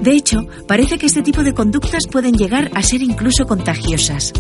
De 0.01 0.13
hecho, 0.13 0.47
parece 0.69 0.99
que 0.99 1.07
este 1.07 1.23
tipo 1.23 1.43
de 1.43 1.55
conductas 1.55 2.07
pueden 2.07 2.35
llegar 2.35 2.71
a 2.75 2.83
ser 2.83 3.03
incluso 3.03 3.47
contagiosas. 3.47 4.33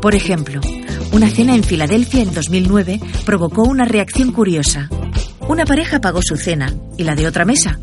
Por 0.00 0.14
ejemplo, 0.14 0.60
una 1.12 1.28
cena 1.28 1.54
en 1.54 1.62
Filadelfia 1.62 2.22
en 2.22 2.32
2009 2.32 3.00
provocó 3.26 3.62
una 3.64 3.84
reacción 3.84 4.32
curiosa. 4.32 4.88
Una 5.48 5.66
pareja 5.66 6.00
pagó 6.00 6.20
su 6.22 6.36
cena 6.36 6.74
y 6.96 7.04
la 7.04 7.14
de 7.14 7.26
otra 7.26 7.44
mesa. 7.44 7.78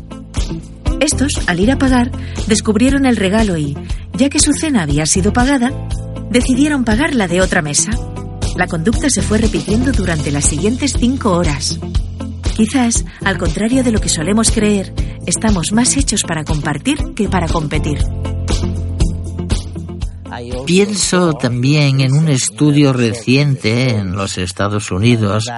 Estos, 1.00 1.40
al 1.46 1.60
ir 1.60 1.70
a 1.70 1.78
pagar, 1.78 2.10
descubrieron 2.48 3.06
el 3.06 3.16
regalo 3.16 3.56
y, 3.56 3.76
ya 4.14 4.28
que 4.28 4.40
su 4.40 4.52
cena 4.52 4.82
había 4.82 5.06
sido 5.06 5.32
pagada, 5.32 5.72
decidieron 6.30 6.84
pagar 6.84 7.14
la 7.14 7.28
de 7.28 7.40
otra 7.40 7.62
mesa. 7.62 7.92
La 8.56 8.66
conducta 8.66 9.08
se 9.08 9.22
fue 9.22 9.38
repitiendo 9.38 9.92
durante 9.92 10.30
las 10.30 10.44
siguientes 10.44 10.94
cinco 10.98 11.30
horas. 11.30 11.78
Quizás, 12.60 13.06
al 13.24 13.38
contrario 13.38 13.82
de 13.82 13.90
lo 13.90 14.02
que 14.02 14.10
solemos 14.10 14.50
creer, 14.50 14.92
estamos 15.24 15.72
más 15.72 15.96
hechos 15.96 16.24
para 16.24 16.44
compartir 16.44 16.98
que 17.16 17.26
para 17.26 17.48
competir. 17.48 18.04
Pienso 20.66 21.32
también 21.32 22.02
en 22.02 22.12
un 22.12 22.28
estudio 22.28 22.92
reciente 22.92 23.96
en 23.96 24.14
los 24.14 24.36
Estados 24.36 24.90
Unidos, 24.90 25.50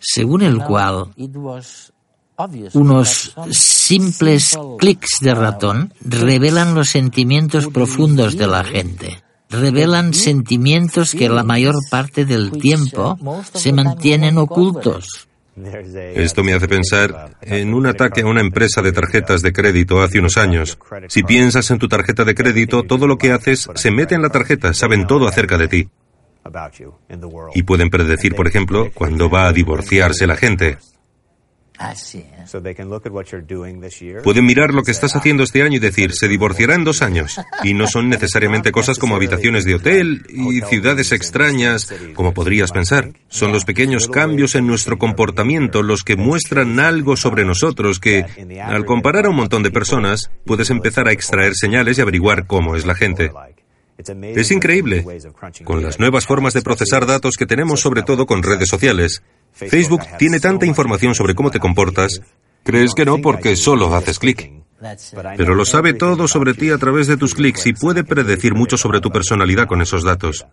según 0.00 0.42
el 0.42 0.58
cual 0.64 1.14
unos 2.72 3.36
simples 3.52 4.58
clics 4.80 5.20
de 5.20 5.32
ratón 5.32 5.94
revelan 6.00 6.74
los 6.74 6.88
sentimientos 6.88 7.68
profundos 7.68 8.36
de 8.36 8.48
la 8.48 8.64
gente. 8.64 9.22
Revelan 9.48 10.12
sentimientos 10.12 11.12
que 11.12 11.28
la 11.28 11.44
mayor 11.44 11.76
parte 11.88 12.24
del 12.24 12.50
tiempo 12.50 13.16
se 13.54 13.72
mantienen 13.72 14.38
ocultos. 14.38 15.25
Esto 16.14 16.44
me 16.44 16.52
hace 16.52 16.68
pensar 16.68 17.30
en 17.40 17.72
un 17.72 17.86
ataque 17.86 18.20
a 18.20 18.26
una 18.26 18.40
empresa 18.40 18.82
de 18.82 18.92
tarjetas 18.92 19.40
de 19.40 19.52
crédito 19.52 20.02
hace 20.02 20.18
unos 20.18 20.36
años. 20.36 20.78
Si 21.08 21.22
piensas 21.22 21.70
en 21.70 21.78
tu 21.78 21.88
tarjeta 21.88 22.24
de 22.24 22.34
crédito, 22.34 22.82
todo 22.82 23.06
lo 23.06 23.16
que 23.16 23.32
haces 23.32 23.68
se 23.74 23.90
mete 23.90 24.14
en 24.14 24.22
la 24.22 24.28
tarjeta, 24.28 24.74
saben 24.74 25.06
todo 25.06 25.26
acerca 25.26 25.56
de 25.56 25.68
ti. 25.68 25.88
Y 27.54 27.62
pueden 27.62 27.90
predecir, 27.90 28.34
por 28.34 28.46
ejemplo, 28.46 28.90
cuándo 28.92 29.30
va 29.30 29.48
a 29.48 29.52
divorciarse 29.52 30.26
la 30.26 30.36
gente. 30.36 30.78
Pueden 34.22 34.46
mirar 34.46 34.72
lo 34.72 34.82
que 34.82 34.90
estás 34.90 35.14
haciendo 35.14 35.42
este 35.42 35.62
año 35.62 35.76
y 35.76 35.80
decir, 35.80 36.12
se 36.12 36.28
divorciará 36.28 36.74
en 36.74 36.84
dos 36.84 37.02
años. 37.02 37.40
Y 37.64 37.74
no 37.74 37.88
son 37.88 38.08
necesariamente 38.08 38.70
cosas 38.70 38.98
como 38.98 39.16
habitaciones 39.16 39.64
de 39.64 39.74
hotel 39.74 40.24
y 40.28 40.60
ciudades 40.60 41.10
extrañas, 41.10 41.92
como 42.14 42.32
podrías 42.32 42.70
pensar. 42.70 43.10
Son 43.28 43.50
los 43.50 43.64
pequeños 43.64 44.08
cambios 44.08 44.54
en 44.54 44.66
nuestro 44.66 44.98
comportamiento 44.98 45.82
los 45.82 46.04
que 46.04 46.16
muestran 46.16 46.78
algo 46.78 47.16
sobre 47.16 47.44
nosotros 47.44 47.98
que, 47.98 48.24
al 48.62 48.84
comparar 48.84 49.26
a 49.26 49.30
un 49.30 49.36
montón 49.36 49.62
de 49.62 49.70
personas, 49.70 50.30
puedes 50.44 50.70
empezar 50.70 51.08
a 51.08 51.12
extraer 51.12 51.54
señales 51.54 51.98
y 51.98 52.02
averiguar 52.02 52.46
cómo 52.46 52.76
es 52.76 52.86
la 52.86 52.94
gente. 52.94 53.32
Es 53.98 54.50
increíble, 54.50 55.04
con 55.64 55.82
las 55.82 55.98
nuevas 55.98 56.26
formas 56.26 56.52
de 56.52 56.62
procesar 56.62 57.06
datos 57.06 57.36
que 57.36 57.46
tenemos 57.46 57.80
sobre 57.80 58.02
todo 58.02 58.26
con 58.26 58.42
redes 58.42 58.68
sociales. 58.68 59.22
Facebook 59.56 60.02
tiene 60.18 60.38
tanta 60.38 60.66
información 60.66 61.14
sobre 61.14 61.34
cómo 61.34 61.50
te 61.50 61.58
comportas, 61.58 62.20
crees 62.62 62.94
que 62.94 63.06
no 63.06 63.18
porque 63.18 63.56
solo 63.56 63.94
haces 63.94 64.18
clic. 64.18 64.52
Pero 65.36 65.54
lo 65.54 65.64
sabe 65.64 65.94
todo 65.94 66.28
sobre 66.28 66.52
ti 66.52 66.70
a 66.70 66.76
través 66.76 67.06
de 67.06 67.16
tus 67.16 67.34
clics 67.34 67.66
y 67.66 67.72
puede 67.72 68.04
predecir 68.04 68.54
mucho 68.54 68.76
sobre 68.76 69.00
tu 69.00 69.10
personalidad 69.10 69.66
con 69.66 69.80
esos 69.80 70.04
datos. 70.04 70.46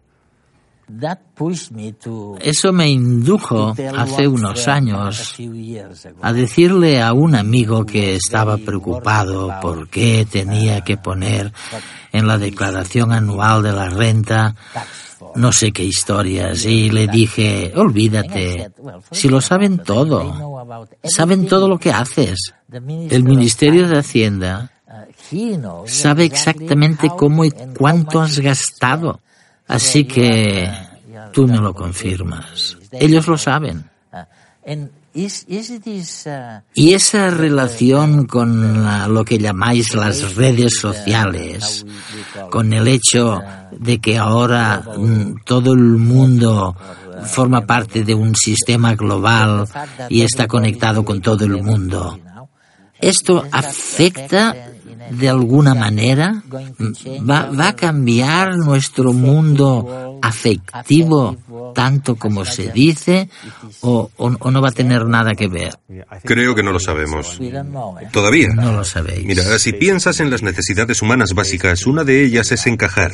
Eso 2.40 2.74
me 2.74 2.90
indujo 2.90 3.76
hace 3.98 4.28
unos 4.28 4.68
años 4.68 5.36
a 6.22 6.34
decirle 6.34 7.02
a 7.02 7.14
un 7.14 7.36
amigo 7.36 7.86
que 7.86 8.16
estaba 8.16 8.58
preocupado 8.58 9.54
por 9.62 9.90
qué 9.90 10.28
tenía 10.30 10.82
que 10.82 10.98
poner 10.98 11.52
en 12.12 12.28
la 12.28 12.38
declaración 12.38 13.12
anual 13.12 13.64
de 13.64 13.72
la 13.72 13.90
renta 13.90 14.56
no 15.36 15.52
sé 15.52 15.72
qué 15.72 15.84
historias 15.84 16.66
y 16.66 16.90
le 16.90 17.08
dije, 17.08 17.72
olvídate, 17.76 18.72
si 19.12 19.30
lo 19.30 19.42
saben 19.42 19.80
todo, 19.80 20.66
saben 21.04 21.48
todo 21.48 21.68
lo 21.68 21.78
que 21.78 21.92
haces. 21.92 22.54
El 22.72 23.24
Ministerio 23.24 23.88
de 23.88 24.00
Hacienda 24.00 24.72
sabe 25.86 26.26
exactamente 26.26 27.10
cómo 27.18 27.46
y 27.46 27.52
cuánto 27.78 28.22
has 28.22 28.40
gastado. 28.40 29.20
Así 29.68 30.06
que 30.06 30.70
tú 31.32 31.48
me 31.48 31.58
lo 31.58 31.74
confirmas. 31.74 32.78
Ellos 32.92 33.28
lo 33.28 33.38
saben. 33.38 33.90
Y 36.74 36.94
esa 36.94 37.30
relación 37.30 38.26
con 38.26 38.84
lo 39.14 39.24
que 39.24 39.38
llamáis 39.38 39.94
las 39.94 40.36
redes 40.36 40.78
sociales, 40.80 41.86
con 42.50 42.74
el 42.74 42.88
hecho 42.88 43.42
de 43.72 44.00
que 44.00 44.18
ahora 44.18 44.84
mm, 44.98 45.44
todo 45.46 45.74
el 45.74 45.98
mundo 45.98 46.76
forma 47.26 47.66
parte 47.66 48.04
de 48.04 48.16
un 48.16 48.36
sistema 48.36 48.96
global 48.96 49.68
y 50.10 50.22
está 50.22 50.48
conectado 50.48 51.06
con 51.06 51.22
todo 51.22 51.46
el 51.46 51.62
mundo, 51.62 52.20
¿esto 53.00 53.44
afecta 53.52 54.56
de 55.12 55.30
alguna 55.30 55.76
manera? 55.76 56.44
¿Va, 57.30 57.50
va 57.52 57.68
a 57.70 57.76
cambiar 57.76 58.58
nuestro 58.58 59.14
mundo 59.14 60.13
afectivo 60.24 61.36
tanto 61.76 62.16
como 62.16 62.46
se 62.46 62.72
dice 62.72 63.30
o, 63.82 64.10
no 64.20 64.62
va 64.62 64.70
a 64.70 64.72
tener 64.72 65.06
nada 65.06 65.34
que 65.36 65.50
ver? 65.50 65.78
Creo 66.24 66.56
que 66.56 66.64
no 66.64 66.72
lo 66.72 66.80
sabemos. 66.80 67.38
Todavía. 68.12 68.48
No 68.50 68.72
lo 68.72 68.86
sabéis. 68.86 69.26
Mira, 69.26 69.44
si 69.60 69.74
piensas 69.74 70.22
en 70.22 70.30
las 70.30 70.42
necesidades 70.42 71.02
humanas 71.02 71.34
básicas, 71.34 71.86
una 71.86 72.06
de 72.06 72.24
ellas 72.24 72.54
es 72.54 72.66
encajar. 72.68 73.12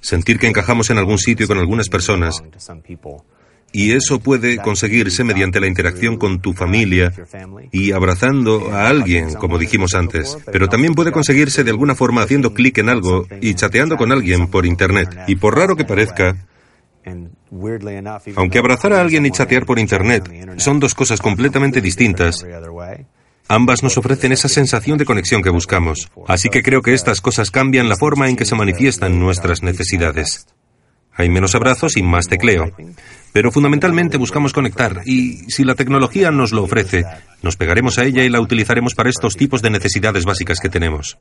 Sentir 0.00 0.40
que 0.40 0.48
encajamos 0.48 0.90
en 0.90 0.98
algún 0.98 1.18
sitio 1.18 1.46
con 1.46 1.58
algunas 1.58 1.88
personas. 1.88 2.42
Y 3.72 3.92
eso 3.92 4.20
puede 4.20 4.56
conseguirse 4.58 5.22
mediante 5.22 5.60
la 5.60 5.66
interacción 5.66 6.16
con 6.16 6.40
tu 6.40 6.54
familia 6.54 7.12
y 7.72 7.92
abrazando 7.92 8.72
a 8.72 8.88
alguien, 8.88 9.34
como 9.34 9.58
dijimos 9.58 9.94
antes. 9.94 10.38
Pero 10.50 10.68
también 10.68 10.94
puede 10.94 11.12
conseguirse 11.12 11.62
de 11.62 11.70
alguna 11.70 11.94
forma 11.94 12.22
haciendo 12.22 12.54
clic 12.54 12.78
en 12.78 12.88
algo 12.88 13.26
y 13.40 13.54
chateando 13.54 13.96
con 13.96 14.12
alguien 14.12 14.48
por 14.48 14.64
Internet. 14.64 15.24
Y 15.26 15.36
por 15.36 15.56
raro 15.56 15.76
que 15.76 15.84
parezca, 15.84 16.36
aunque 18.34 18.58
abrazar 18.58 18.92
a 18.92 19.00
alguien 19.00 19.26
y 19.26 19.30
chatear 19.30 19.66
por 19.66 19.78
Internet 19.78 20.56
son 20.56 20.80
dos 20.80 20.94
cosas 20.94 21.20
completamente 21.20 21.80
distintas, 21.80 22.44
ambas 23.48 23.82
nos 23.82 23.96
ofrecen 23.96 24.32
esa 24.32 24.48
sensación 24.48 24.98
de 24.98 25.04
conexión 25.04 25.42
que 25.42 25.50
buscamos. 25.50 26.10
Así 26.26 26.48
que 26.48 26.62
creo 26.62 26.82
que 26.82 26.94
estas 26.94 27.20
cosas 27.20 27.50
cambian 27.50 27.88
la 27.88 27.96
forma 27.96 28.28
en 28.28 28.36
que 28.36 28.44
se 28.44 28.56
manifiestan 28.56 29.20
nuestras 29.20 29.62
necesidades. 29.62 30.46
Hay 31.16 31.28
menos 31.30 31.54
abrazos 31.54 31.96
y 31.96 32.02
más 32.02 32.28
tecleo. 32.28 32.70
Pero 33.32 33.52
fundamentalmente 33.52 34.16
buscamos 34.16 34.52
conectar 34.52 35.02
y 35.04 35.50
si 35.50 35.64
la 35.64 35.74
tecnología 35.74 36.30
nos 36.30 36.52
lo 36.52 36.62
ofrece, 36.62 37.04
nos 37.42 37.56
pegaremos 37.56 37.98
a 37.98 38.04
ella 38.04 38.24
y 38.24 38.30
la 38.30 38.40
utilizaremos 38.40 38.94
para 38.94 39.10
estos 39.10 39.36
tipos 39.36 39.60
de 39.60 39.68
necesidades 39.68 40.24
básicas 40.24 40.58
que 40.58 40.70
tenemos. 40.70 41.18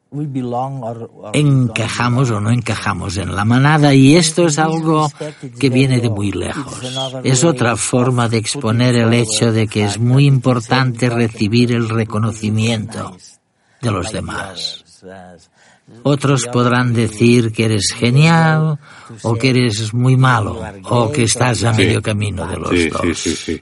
Encajamos 1.34 2.32
o 2.32 2.40
no 2.40 2.52
encajamos 2.52 3.18
en 3.18 3.36
la 3.36 3.44
manada 3.44 3.94
y 3.94 4.16
esto 4.16 4.48
es 4.48 4.60
algo 4.60 5.12
que 5.60 5.70
viene 5.70 6.00
de 6.00 6.10
muy 6.10 6.32
lejos. 6.32 6.80
Es 7.24 7.44
otra 7.44 7.76
forma 7.76 8.30
de 8.30 8.38
exponer 8.38 8.96
el 8.96 9.14
hecho 9.14 9.52
de 9.52 9.68
que 9.68 9.84
es 9.84 10.00
muy 10.00 10.26
importante 10.26 11.10
recibir 11.10 11.74
el 11.74 11.90
reconocimiento 11.90 13.18
de 13.82 13.92
los 13.92 14.12
demás. 14.12 14.86
Otros 16.04 16.48
podrán 16.52 16.94
decir 16.94 17.52
que 17.52 17.66
eres 17.66 17.94
genial 17.96 18.80
o 19.22 19.36
que 19.36 19.50
eres 19.52 19.94
muy 19.94 20.18
malo 20.18 20.62
o 20.84 21.12
que 21.12 21.24
estás 21.24 21.64
a 21.64 21.74
medio 21.74 22.02
camino 22.02 22.48
de 22.48 22.58
los 22.58 22.72
dos. 22.92 23.62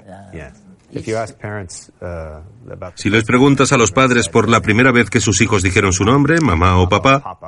Si 2.96 3.10
les 3.10 3.24
preguntas 3.24 3.72
a 3.72 3.78
los 3.78 3.92
padres 3.92 4.30
por 4.30 4.48
la 4.48 4.62
primera 4.62 4.92
vez 4.92 5.10
que 5.10 5.20
sus 5.20 5.42
hijos 5.42 5.64
dijeron 5.64 5.92
su 5.92 6.06
nombre, 6.06 6.40
mamá 6.40 6.78
o 6.78 6.88
papá, 6.88 7.40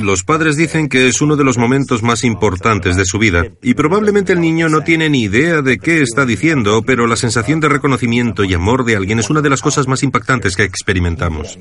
los 0.00 0.22
padres 0.22 0.56
dicen 0.56 0.88
que 0.88 1.08
es 1.08 1.20
uno 1.20 1.36
de 1.36 1.44
los 1.44 1.58
momentos 1.58 2.02
más 2.02 2.22
importantes 2.24 2.96
de 2.96 3.04
su 3.04 3.18
vida. 3.18 3.44
Y 3.62 3.74
probablemente 3.74 4.32
el 4.32 4.40
niño 4.40 4.68
no 4.68 4.82
tiene 4.82 5.10
ni 5.10 5.22
idea 5.22 5.60
de 5.60 5.78
qué 5.78 6.02
está 6.02 6.24
diciendo, 6.24 6.82
pero 6.86 7.06
la 7.06 7.16
sensación 7.16 7.60
de 7.60 7.68
reconocimiento 7.68 8.44
y 8.44 8.54
amor 8.54 8.84
de 8.84 8.96
alguien 8.96 9.18
es 9.18 9.28
una 9.28 9.42
de 9.42 9.50
las 9.50 9.60
cosas 9.60 9.88
más 9.88 10.02
impactantes 10.02 10.56
que 10.56 10.62
experimentamos. 10.62 11.58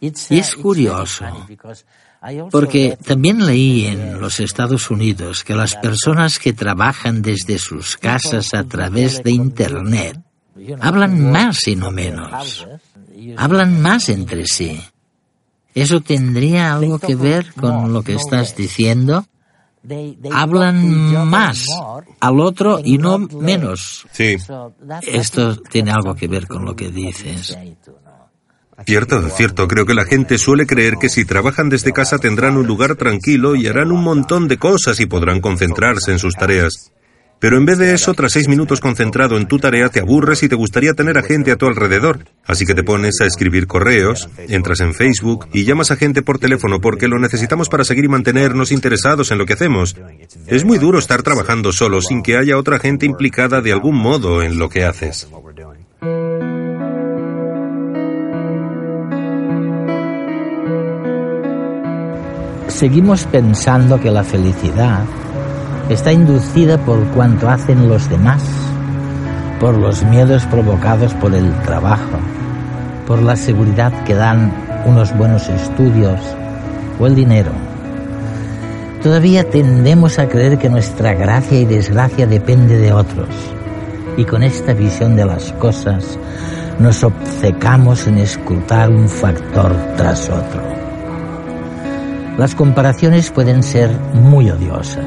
Y 0.00 0.38
es 0.38 0.54
curioso, 0.56 1.24
porque 2.50 2.98
también 3.04 3.44
leí 3.44 3.86
en 3.86 4.20
los 4.20 4.40
Estados 4.40 4.90
Unidos 4.90 5.44
que 5.44 5.54
las 5.54 5.76
personas 5.76 6.38
que 6.38 6.52
trabajan 6.52 7.22
desde 7.22 7.58
sus 7.58 7.96
casas 7.96 8.54
a 8.54 8.64
través 8.64 9.22
de 9.22 9.30
Internet 9.30 10.20
hablan 10.80 11.30
más 11.30 11.66
y 11.68 11.76
no 11.76 11.90
menos. 11.90 12.66
Hablan 13.36 13.80
más 13.80 14.08
entre 14.08 14.46
sí. 14.46 14.80
¿Eso 15.74 16.00
tendría 16.00 16.74
algo 16.74 16.98
que 16.98 17.14
ver 17.14 17.52
con 17.52 17.92
lo 17.92 18.02
que 18.02 18.14
estás 18.14 18.56
diciendo? 18.56 19.26
Hablan 20.32 21.28
más 21.28 21.64
al 22.18 22.40
otro 22.40 22.80
y 22.82 22.98
no 22.98 23.18
menos. 23.18 24.06
Sí. 24.10 24.36
Esto 25.02 25.56
tiene 25.56 25.92
algo 25.92 26.14
que 26.14 26.28
ver 26.28 26.46
con 26.48 26.64
lo 26.64 26.74
que 26.74 26.90
dices. 26.90 27.56
Cierto, 28.84 29.28
cierto. 29.30 29.66
Creo 29.68 29.86
que 29.86 29.94
la 29.94 30.04
gente 30.04 30.38
suele 30.38 30.66
creer 30.66 30.94
que 31.00 31.08
si 31.08 31.24
trabajan 31.24 31.68
desde 31.68 31.92
casa 31.92 32.18
tendrán 32.18 32.56
un 32.56 32.66
lugar 32.66 32.96
tranquilo 32.96 33.56
y 33.56 33.66
harán 33.66 33.90
un 33.90 34.02
montón 34.02 34.48
de 34.48 34.58
cosas 34.58 35.00
y 35.00 35.06
podrán 35.06 35.40
concentrarse 35.40 36.12
en 36.12 36.18
sus 36.18 36.34
tareas. 36.34 36.92
Pero 37.38 37.58
en 37.58 37.66
vez 37.66 37.76
de 37.76 37.92
eso, 37.92 38.14
tras 38.14 38.32
seis 38.32 38.48
minutos 38.48 38.80
concentrado 38.80 39.36
en 39.36 39.46
tu 39.46 39.58
tarea, 39.58 39.90
te 39.90 40.00
aburres 40.00 40.42
y 40.42 40.48
te 40.48 40.54
gustaría 40.54 40.94
tener 40.94 41.18
a 41.18 41.22
gente 41.22 41.52
a 41.52 41.56
tu 41.56 41.66
alrededor. 41.66 42.24
Así 42.44 42.64
que 42.64 42.74
te 42.74 42.82
pones 42.82 43.20
a 43.20 43.26
escribir 43.26 43.66
correos, 43.66 44.30
entras 44.48 44.80
en 44.80 44.94
Facebook 44.94 45.46
y 45.52 45.64
llamas 45.64 45.90
a 45.90 45.96
gente 45.96 46.22
por 46.22 46.38
teléfono 46.38 46.80
porque 46.80 47.08
lo 47.08 47.18
necesitamos 47.18 47.68
para 47.68 47.84
seguir 47.84 48.06
y 48.06 48.08
mantenernos 48.08 48.72
interesados 48.72 49.30
en 49.30 49.38
lo 49.38 49.44
que 49.44 49.52
hacemos. 49.52 49.96
Es 50.46 50.64
muy 50.64 50.78
duro 50.78 50.98
estar 50.98 51.22
trabajando 51.22 51.72
solo 51.72 52.00
sin 52.00 52.22
que 52.22 52.38
haya 52.38 52.56
otra 52.56 52.78
gente 52.78 53.04
implicada 53.04 53.60
de 53.60 53.72
algún 53.72 53.96
modo 53.96 54.42
en 54.42 54.58
lo 54.58 54.70
que 54.70 54.84
haces. 54.84 55.28
Seguimos 62.76 63.24
pensando 63.24 63.98
que 63.98 64.10
la 64.10 64.22
felicidad 64.22 65.00
está 65.88 66.12
inducida 66.12 66.76
por 66.76 67.02
cuanto 67.06 67.48
hacen 67.48 67.88
los 67.88 68.08
demás, 68.10 68.42
por 69.58 69.78
los 69.78 70.02
miedos 70.04 70.44
provocados 70.44 71.14
por 71.14 71.34
el 71.34 71.50
trabajo, 71.62 72.18
por 73.06 73.22
la 73.22 73.34
seguridad 73.34 74.04
que 74.04 74.14
dan 74.14 74.52
unos 74.84 75.16
buenos 75.16 75.48
estudios 75.48 76.20
o 77.00 77.06
el 77.06 77.14
dinero. 77.14 77.50
Todavía 79.02 79.48
tendemos 79.48 80.18
a 80.18 80.28
creer 80.28 80.58
que 80.58 80.68
nuestra 80.68 81.14
gracia 81.14 81.58
y 81.58 81.64
desgracia 81.64 82.26
depende 82.26 82.76
de 82.76 82.92
otros. 82.92 83.28
Y 84.18 84.24
con 84.24 84.42
esta 84.42 84.74
visión 84.74 85.16
de 85.16 85.24
las 85.24 85.50
cosas 85.54 86.18
nos 86.78 87.02
obcecamos 87.02 88.06
en 88.06 88.18
escrutar 88.18 88.90
un 88.90 89.08
factor 89.08 89.74
tras 89.96 90.28
otro. 90.28 90.85
Las 92.38 92.54
comparaciones 92.54 93.30
pueden 93.30 93.62
ser 93.62 93.90
muy 94.12 94.50
odiosas, 94.50 95.06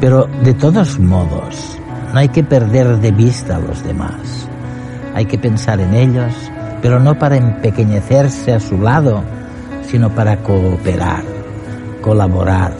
pero 0.00 0.28
de 0.42 0.52
todos 0.52 0.98
modos 0.98 1.78
no 2.12 2.18
hay 2.18 2.28
que 2.28 2.42
perder 2.42 2.98
de 2.98 3.12
vista 3.12 3.56
a 3.56 3.60
los 3.60 3.84
demás. 3.84 4.48
Hay 5.14 5.26
que 5.26 5.38
pensar 5.38 5.78
en 5.78 5.94
ellos, 5.94 6.34
pero 6.82 6.98
no 6.98 7.16
para 7.16 7.36
empequeñecerse 7.36 8.52
a 8.52 8.58
su 8.58 8.78
lado, 8.78 9.22
sino 9.82 10.10
para 10.10 10.36
cooperar, 10.38 11.22
colaborar, 12.02 12.72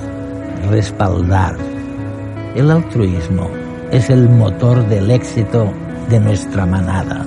respaldar. 0.69 1.57
El 2.57 2.73
altruismo 2.73 3.51
es 3.93 4.11
el 4.11 4.29
motor 4.29 4.85
del 4.89 5.13
éxito 5.13 5.73
de 6.11 6.19
nuestra 6.19 6.67
manada. 6.67 7.25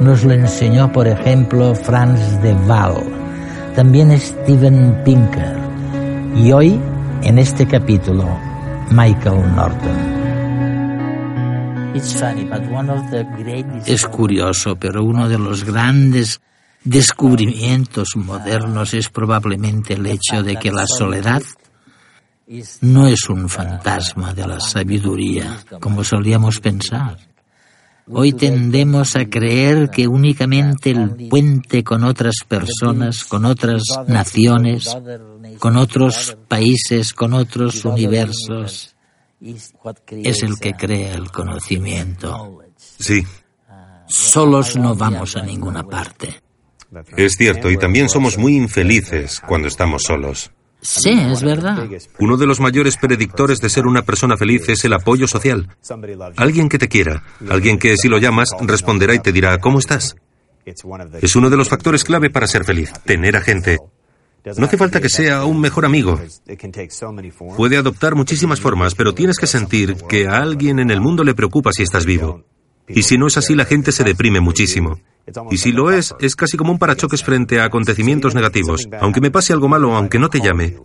Nos 0.00 0.24
lo 0.24 0.34
enseñó, 0.34 0.92
por 0.92 1.08
ejemplo, 1.08 1.74
Franz 1.74 2.40
de 2.42 2.54
Waal, 2.54 3.02
también 3.76 4.18
Steven 4.18 5.04
Pinker 5.04 5.54
y 6.34 6.50
hoy, 6.50 6.80
en 7.22 7.38
este 7.38 7.66
capítulo, 7.66 8.26
Michael 8.90 9.54
Norton. 9.54 10.16
Es 13.84 14.06
curioso, 14.06 14.76
pero 14.76 15.04
uno 15.04 15.28
de 15.28 15.38
los 15.38 15.64
grandes 15.64 16.40
descubrimientos 16.84 18.16
modernos 18.16 18.94
es 18.94 19.10
probablemente 19.10 19.92
el 19.92 20.06
hecho 20.06 20.42
de 20.42 20.56
que 20.56 20.72
la 20.72 20.86
soledad 20.86 21.42
no 22.80 23.06
es 23.06 23.28
un 23.28 23.46
fantasma 23.46 24.32
de 24.32 24.46
la 24.46 24.58
sabiduría, 24.58 25.58
como 25.80 26.02
solíamos 26.02 26.60
pensar. 26.60 27.18
Hoy 28.08 28.32
tendemos 28.32 29.16
a 29.16 29.26
creer 29.26 29.90
que 29.90 30.06
únicamente 30.06 30.90
el 30.90 31.28
puente 31.28 31.82
con 31.82 32.04
otras 32.04 32.36
personas, 32.46 33.24
con 33.24 33.44
otras 33.44 33.82
naciones, 34.06 34.96
con 35.58 35.76
otros 35.76 36.36
países, 36.46 37.12
con 37.12 37.34
otros 37.34 37.84
universos, 37.84 38.94
es 39.40 40.42
el 40.42 40.58
que 40.58 40.74
crea 40.74 41.14
el 41.14 41.30
conocimiento. 41.32 42.62
Sí. 42.98 43.24
Solos 44.06 44.76
no 44.76 44.94
vamos 44.94 45.36
a 45.36 45.42
ninguna 45.42 45.82
parte. 45.82 46.42
Es 47.16 47.34
cierto, 47.34 47.70
y 47.70 47.76
también 47.76 48.08
somos 48.08 48.38
muy 48.38 48.56
infelices 48.56 49.40
cuando 49.40 49.66
estamos 49.66 50.04
solos. 50.04 50.52
Sí, 50.86 51.10
es 51.10 51.42
verdad. 51.42 51.88
Uno 52.20 52.36
de 52.36 52.46
los 52.46 52.60
mayores 52.60 52.96
predictores 52.96 53.60
de 53.60 53.68
ser 53.68 53.86
una 53.86 54.02
persona 54.02 54.36
feliz 54.36 54.68
es 54.68 54.84
el 54.84 54.92
apoyo 54.92 55.26
social. 55.26 55.68
Alguien 56.36 56.68
que 56.68 56.78
te 56.78 56.88
quiera, 56.88 57.24
alguien 57.50 57.78
que 57.78 57.96
si 57.96 58.08
lo 58.08 58.18
llamas 58.18 58.50
responderá 58.60 59.14
y 59.14 59.18
te 59.18 59.32
dirá, 59.32 59.58
¿cómo 59.58 59.80
estás? 59.80 60.14
Es 60.64 61.36
uno 61.36 61.50
de 61.50 61.56
los 61.56 61.68
factores 61.68 62.04
clave 62.04 62.30
para 62.30 62.46
ser 62.46 62.64
feliz, 62.64 62.92
tener 63.04 63.36
a 63.36 63.40
gente. 63.40 63.78
No 64.56 64.66
hace 64.66 64.76
falta 64.76 65.00
que 65.00 65.08
sea 65.08 65.44
un 65.44 65.60
mejor 65.60 65.84
amigo. 65.84 66.20
Puede 67.56 67.76
adoptar 67.76 68.14
muchísimas 68.14 68.60
formas, 68.60 68.94
pero 68.94 69.12
tienes 69.12 69.38
que 69.38 69.48
sentir 69.48 69.96
que 70.08 70.28
a 70.28 70.36
alguien 70.36 70.78
en 70.78 70.92
el 70.92 71.00
mundo 71.00 71.24
le 71.24 71.34
preocupa 71.34 71.72
si 71.72 71.82
estás 71.82 72.06
vivo. 72.06 72.44
Y 72.86 73.02
si 73.02 73.18
no 73.18 73.26
es 73.26 73.36
así, 73.36 73.56
la 73.56 73.64
gente 73.64 73.90
se 73.90 74.04
deprime 74.04 74.40
muchísimo. 74.40 75.00
Y 75.50 75.58
si 75.58 75.72
lo 75.72 75.90
es, 75.90 76.14
es 76.20 76.36
casi 76.36 76.56
como 76.56 76.72
un 76.72 76.78
parachoques 76.78 77.22
frente 77.22 77.60
a 77.60 77.64
acontecimientos 77.64 78.34
negativos. 78.34 78.88
Aunque 79.00 79.20
me 79.20 79.30
pase 79.30 79.52
algo 79.52 79.68
malo, 79.68 79.94
aunque 79.94 80.18
no 80.18 80.28
te 80.28 80.40
llame. 80.40 80.76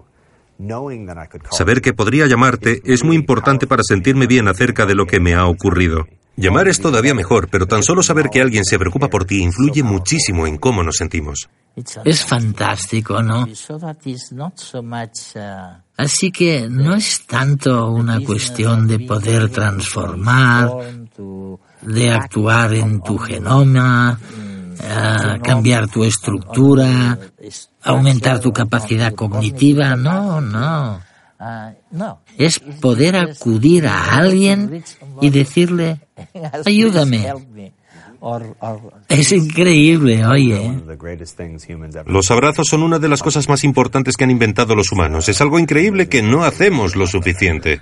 Saber 1.52 1.82
que 1.82 1.94
podría 1.94 2.28
llamarte 2.28 2.82
es 2.86 3.04
muy 3.04 3.16
importante 3.16 3.68
para 3.68 3.84
sentirme 3.84 4.28
bien 4.28 4.48
acerca 4.48 4.86
de 4.86 4.96
lo 4.96 5.06
que 5.06 5.20
me 5.20 5.34
ha 5.34 5.46
ocurrido. 5.46 6.08
Llamar 6.38 6.68
es 6.68 6.80
todavía 6.80 7.14
mejor, 7.14 7.50
pero 7.50 7.68
tan 7.68 7.84
solo 7.84 8.02
saber 8.02 8.30
que 8.30 8.42
alguien 8.42 8.64
se 8.64 8.80
preocupa 8.80 9.10
por 9.10 9.26
ti 9.26 9.42
influye 9.42 9.84
muchísimo 9.84 10.48
en 10.48 10.58
cómo 10.58 10.82
nos 10.82 10.98
sentimos. 10.98 11.50
Es 12.04 12.26
fantástico, 12.26 13.22
¿no? 13.22 13.48
Así 15.98 16.32
que 16.32 16.70
no 16.70 16.96
es 16.96 17.26
tanto 17.28 17.92
una 17.92 18.20
cuestión 18.22 18.88
de 18.88 19.00
poder 19.00 19.50
transformar, 19.50 20.70
de 21.82 22.12
actuar 22.12 22.74
en 22.74 23.02
tu 23.02 23.18
genoma, 23.18 24.20
eh, 24.80 25.40
cambiar 25.44 25.88
tu 25.88 26.04
estructura, 26.04 27.18
aumentar 27.84 28.40
tu 28.40 28.52
capacidad 28.52 29.14
cognitiva. 29.14 29.96
No, 29.96 30.42
no. 30.42 31.00
Es 32.38 32.60
poder 32.60 33.16
acudir 33.16 33.88
a 33.88 34.18
alguien 34.18 34.84
y 35.22 35.30
decirle, 35.30 36.00
ayúdame. 36.66 37.28
Es 39.10 39.32
increíble, 39.32 40.24
oye. 40.26 40.80
Los 42.06 42.30
abrazos 42.30 42.68
son 42.68 42.84
una 42.84 43.00
de 43.00 43.10
las 43.10 43.24
cosas 43.24 43.50
más 43.50 43.64
importantes 43.64 44.16
que 44.16 44.24
han 44.24 44.32
inventado 44.32 44.76
los 44.76 44.92
humanos. 44.92 45.28
Es 45.28 45.42
algo 45.42 45.58
increíble 45.58 46.08
que 46.08 46.22
no 46.22 46.44
hacemos 46.44 46.96
lo 46.96 47.08
suficiente. 47.08 47.82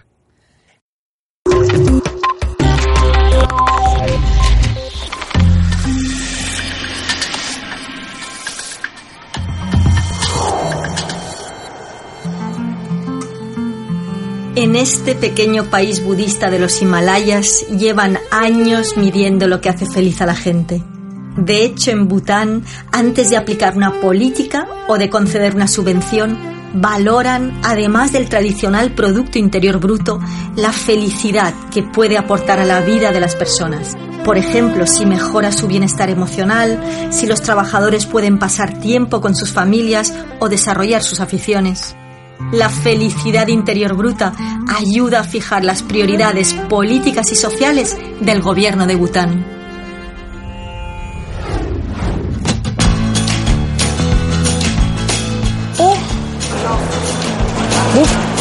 En 14.59 14.75
este 14.75 15.15
pequeño 15.15 15.69
país 15.69 16.03
budista 16.03 16.49
de 16.49 16.59
los 16.59 16.81
Himalayas 16.81 17.65
llevan 17.69 18.19
años 18.29 18.97
midiendo 18.97 19.47
lo 19.47 19.61
que 19.61 19.69
hace 19.69 19.85
feliz 19.85 20.21
a 20.21 20.25
la 20.25 20.35
gente. 20.35 20.83
De 21.37 21.63
hecho, 21.63 21.91
en 21.91 22.09
Bután, 22.09 22.65
antes 22.91 23.29
de 23.29 23.37
aplicar 23.37 23.77
una 23.77 24.01
política 24.01 24.67
o 24.89 24.97
de 24.97 25.09
conceder 25.09 25.55
una 25.55 25.69
subvención, 25.69 26.37
valoran, 26.73 27.57
además 27.63 28.11
del 28.11 28.27
tradicional 28.27 28.91
Producto 28.91 29.39
Interior 29.39 29.79
Bruto, 29.79 30.19
la 30.57 30.73
felicidad 30.73 31.53
que 31.71 31.81
puede 31.81 32.17
aportar 32.17 32.59
a 32.59 32.65
la 32.65 32.81
vida 32.81 33.13
de 33.13 33.21
las 33.21 33.37
personas. 33.37 33.95
Por 34.25 34.37
ejemplo, 34.37 34.87
si 34.87 35.05
mejora 35.05 35.53
su 35.53 35.67
bienestar 35.67 36.09
emocional, 36.09 36.83
si 37.11 37.27
los 37.27 37.41
trabajadores 37.41 38.05
pueden 38.05 38.39
pasar 38.39 38.77
tiempo 38.81 39.21
con 39.21 39.37
sus 39.37 39.53
familias 39.53 40.13
o 40.41 40.49
desarrollar 40.49 41.01
sus 41.01 41.21
aficiones. 41.21 41.95
La 42.51 42.69
felicidad 42.69 43.47
interior 43.47 43.95
bruta 43.95 44.33
ayuda 44.67 45.19
a 45.19 45.23
fijar 45.23 45.63
las 45.63 45.83
prioridades 45.83 46.53
políticas 46.53 47.31
y 47.31 47.35
sociales 47.35 47.97
del 48.21 48.41
gobierno 48.41 48.87
de 48.87 48.95
Bután. 48.95 49.45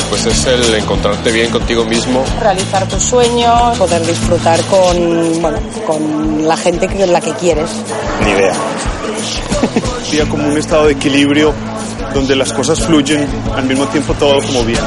Pues 0.09 0.27
es 0.27 0.47
el 0.47 0.75
encontrarte 0.75 1.33
bien 1.33 1.51
contigo 1.51 1.85
mismo. 1.85 2.25
Realizar 2.41 2.89
tus 2.89 3.03
sueños, 3.03 3.77
poder 3.77 4.07
disfrutar 4.07 4.61
con, 4.67 5.43
bueno, 5.43 5.59
con 5.87 6.47
la 6.47 6.57
gente 6.57 6.87
con 6.87 7.13
la 7.13 7.21
que 7.21 7.33
quieres. 7.33 7.71
Ni 8.25 8.31
idea. 8.31 8.55
Sería 10.05 10.29
como 10.29 10.49
un 10.49 10.57
estado 10.57 10.87
de 10.87 10.93
equilibrio 10.93 11.53
donde 12.19 12.35
las 12.35 12.53
cosas 12.53 12.81
fluyen 12.81 13.29
al 13.55 13.65
mismo 13.65 13.87
tiempo 13.87 14.13
todo 14.15 14.43
como 14.43 14.65
bien. 14.65 14.81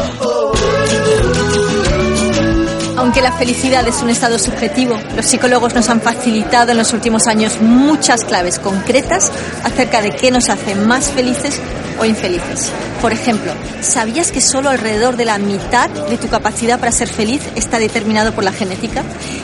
Aunque 2.98 3.22
la 3.22 3.32
felicidad 3.32 3.88
es 3.88 4.02
un 4.02 4.10
estado 4.10 4.38
subjetivo, 4.38 5.00
los 5.15 5.26
psicólogos 5.26 5.74
nos 5.74 5.88
han 5.88 6.02
facilitado 6.02 6.72
en 6.72 6.78
los 6.78 6.91
últimos 6.91 7.28
años 7.28 7.62
muchas 7.62 8.26
claves 8.26 8.60
concretas 8.60 9.32
acerca 9.63 10.02
de 10.02 10.12
qué 10.12 10.30
nos 10.30 10.50
hace 10.50 10.76
más 10.76 11.10
felices 11.10 11.62
o 12.00 12.04
infelices. 12.04 12.70
Por 13.01 13.13
ejemplo, 13.13 13.51
¿sabías 13.81 14.31
que 14.31 14.41
solo 14.41 14.69
alrededor 14.69 15.17
de 15.17 15.25
la 15.25 15.39
mitad 15.39 15.89
de 15.89 16.17
tu 16.19 16.27
capacidad 16.27 16.79
para 16.79 16.91
ser 16.91 17.07
feliz 17.07 17.41
está 17.55 17.79
determinado 17.79 18.31
por 18.31 18.43
la 18.43 18.51
genética? 18.51 19.01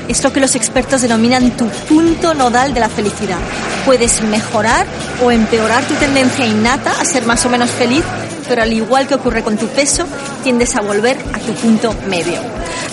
Es 0.08 0.24
lo 0.24 0.32
que 0.32 0.40
los 0.40 0.54
expertos 0.56 1.02
denominan 1.02 1.50
tu 1.58 1.68
punto 1.90 2.36
nodal 2.36 2.76
de 2.76 2.82
la 2.82 2.90
felicidad. 2.90 3.40
Puedes 3.84 4.22
mejorar 4.22 4.86
o 5.24 5.32
empeorar 5.32 5.84
tu 5.86 5.96
tendencia 5.96 6.46
innata 6.46 6.92
a 7.02 7.06
ser 7.06 7.26
más 7.26 7.44
o 7.48 7.50
menos 7.50 7.72
feliz, 7.72 8.04
pero 8.48 8.62
al 8.62 8.72
igual 8.72 9.08
que 9.08 9.16
ocurre 9.16 9.42
con 9.42 9.58
tu 9.58 9.68
peso, 9.68 10.06
tiendes 10.44 10.76
a 10.76 10.82
volver 10.82 11.18
a 11.34 11.40
tu 11.40 11.54
punto 11.54 11.96
medio. 12.08 12.40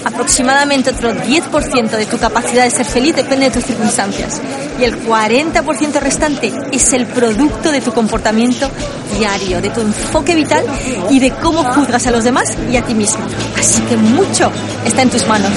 Aproximadamente 0.05 0.91
otro 0.91 1.15
10% 1.15 1.91
de 1.91 2.07
tu 2.07 2.19
capacidad 2.19 2.65
de 2.65 2.71
ser 2.71 2.87
feliz 2.87 3.17
depende 3.17 3.47
de 3.47 3.51
tus 3.51 3.65
circunstancias. 3.65 4.41
Y 4.79 4.85
el 4.85 5.03
40% 5.05 6.01
restante 6.01 6.53
es 6.73 6.93
el 6.93 7.07
producto 7.07 7.73
de 7.73 7.81
tu 7.81 7.93
comportamiento 7.93 8.71
diario, 9.19 9.61
de 9.61 9.71
tu 9.71 9.81
enfoque 9.81 10.35
vital 10.35 10.65
y 11.11 11.21
de 11.21 11.31
cómo 11.31 11.65
juzgas 11.65 12.07
a 12.07 12.11
los 12.11 12.25
demás 12.25 12.49
y 12.71 12.77
a 12.77 12.83
ti 12.83 12.95
mismo. 12.95 13.25
Así 13.59 13.81
que 13.83 13.97
mucho 13.97 14.51
está 14.85 15.03
en 15.03 15.11
tus 15.11 15.27
manos. 15.27 15.53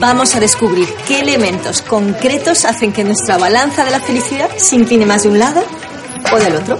Vamos 0.00 0.34
a 0.34 0.40
descubrir 0.40 0.88
qué 1.06 1.20
elementos 1.20 1.82
concretos 1.82 2.64
hacen 2.64 2.90
que 2.90 3.04
nuestra 3.04 3.36
balanza 3.36 3.84
de 3.84 3.90
la 3.90 4.00
felicidad 4.00 4.48
se 4.56 4.76
incline 4.76 5.04
más 5.04 5.24
de 5.24 5.28
un 5.28 5.38
lado 5.38 5.62
o 6.32 6.38
del 6.38 6.56
otro. 6.56 6.78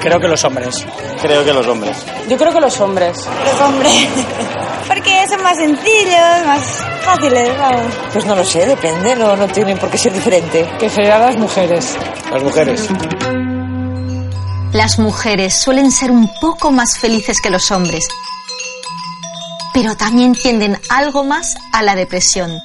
Creo 0.00 0.18
que 0.18 0.26
los 0.26 0.44
hombres. 0.44 0.84
Creo 1.22 1.44
que 1.44 1.52
los 1.52 1.66
hombres. 1.68 1.96
Yo 2.28 2.36
creo 2.36 2.52
que 2.52 2.60
los 2.60 2.80
hombres. 2.80 3.28
Los 3.44 3.60
hombres. 3.60 4.08
Porque 4.88 5.24
son 5.28 5.40
más 5.40 5.56
sencillos, 5.56 6.46
más 6.46 6.84
fáciles, 7.02 7.56
vamos. 7.56 7.94
Pues 8.12 8.26
no 8.26 8.34
lo 8.34 8.44
sé, 8.44 8.66
depende, 8.66 9.14
no, 9.14 9.36
no 9.36 9.46
tienen 9.46 9.78
por 9.78 9.88
qué 9.88 9.98
ser 9.98 10.12
diferente. 10.12 10.68
Que 10.80 10.90
serían 10.90 11.20
las 11.20 11.36
mujeres. 11.36 11.96
Las 12.32 12.42
mujeres. 12.42 12.88
Las 14.72 15.00
mujeres 15.00 15.54
suelen 15.54 15.90
ser 15.90 16.12
un 16.12 16.32
poco 16.40 16.70
más 16.70 16.96
felices 16.96 17.40
que 17.40 17.50
los 17.50 17.72
hombres, 17.72 18.06
pero 19.74 19.96
también 19.96 20.32
tienden 20.32 20.78
algo 20.88 21.24
más 21.24 21.56
a 21.72 21.82
la 21.82 21.96
depresión. 21.96 22.60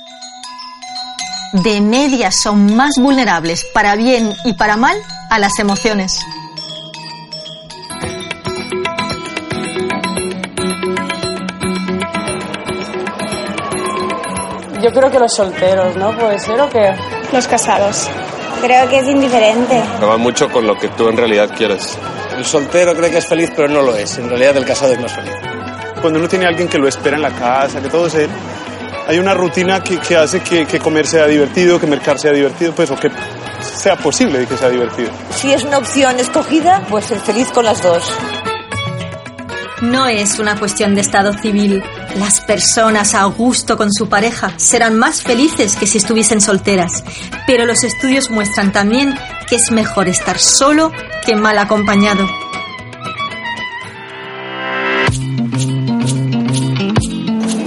De 1.53 1.81
media 1.81 2.31
son 2.31 2.75
más 2.75 2.95
vulnerables, 2.97 3.65
para 3.73 3.95
bien 3.95 4.35
y 4.43 4.53
para 4.53 4.77
mal, 4.77 4.95
a 5.31 5.39
las 5.39 5.57
emociones. 5.57 6.19
Yo 14.83 14.91
creo 14.93 15.09
que 15.09 15.19
los 15.19 15.33
solteros, 15.33 15.95
¿no? 15.95 16.15
¿Puede 16.15 16.37
ser 16.37 16.61
o 16.61 16.69
qué? 16.69 16.93
Los 17.33 17.47
casados. 17.47 18.07
Creo 18.61 18.89
que 18.89 18.99
es 18.99 19.07
indiferente. 19.07 19.81
Va 20.01 20.17
mucho 20.17 20.49
con 20.49 20.65
lo 20.65 20.75
que 20.77 20.87
tú 20.89 21.07
en 21.07 21.17
realidad 21.17 21.49
quieres. 21.55 21.97
El 22.37 22.45
soltero 22.45 22.95
cree 22.95 23.11
que 23.11 23.17
es 23.19 23.27
feliz, 23.27 23.51
pero 23.55 23.67
no 23.67 23.81
lo 23.81 23.95
es. 23.95 24.17
En 24.17 24.29
realidad 24.29 24.57
el 24.57 24.65
casado 24.65 24.93
es 24.93 24.99
más 24.99 25.13
feliz. 25.13 25.33
Cuando 26.01 26.19
uno 26.19 26.27
tiene 26.27 26.45
a 26.45 26.49
alguien 26.49 26.67
que 26.67 26.77
lo 26.77 26.87
espera 26.87 27.15
en 27.15 27.21
la 27.21 27.31
casa, 27.31 27.81
que 27.81 27.89
todo 27.89 28.09
se... 28.09 28.27
Hay 29.07 29.19
una 29.19 29.33
rutina 29.33 29.83
que, 29.83 29.99
que 29.99 30.15
hace 30.17 30.41
que, 30.41 30.65
que 30.65 30.79
comer 30.79 31.05
sea 31.05 31.27
divertido, 31.27 31.79
que 31.79 31.85
mercar 31.85 32.17
sea 32.19 32.31
divertido, 32.31 32.73
pues, 32.73 32.89
o 32.89 32.95
que 32.95 33.11
sea 33.61 33.95
posible 33.97 34.45
que 34.47 34.57
sea 34.57 34.69
divertido. 34.69 35.09
Si 35.29 35.53
es 35.53 35.63
una 35.63 35.77
opción 35.77 36.19
escogida, 36.19 36.81
pues 36.89 37.05
ser 37.05 37.19
feliz 37.19 37.49
con 37.51 37.65
las 37.65 37.81
dos. 37.81 38.03
No 39.81 40.07
es 40.07 40.39
una 40.39 40.57
cuestión 40.57 40.95
de 40.95 41.01
estado 41.01 41.33
civil. 41.33 41.83
Las 42.17 42.39
personas 42.39 43.13
a 43.13 43.25
gusto 43.25 43.75
con 43.75 43.91
su 43.91 44.07
pareja 44.07 44.53
serán 44.57 44.97
más 44.97 45.21
felices 45.21 45.75
que 45.75 45.85
si 45.85 45.97
estuviesen 45.97 46.39
solteras. 46.39 47.03
Pero 47.45 47.65
los 47.65 47.83
estudios 47.83 48.29
muestran 48.29 48.71
también 48.71 49.13
que 49.49 49.57
es 49.57 49.71
mejor 49.71 50.07
estar 50.07 50.39
solo 50.39 50.91
que 51.25 51.35
mal 51.35 51.57
acompañado. 51.57 52.25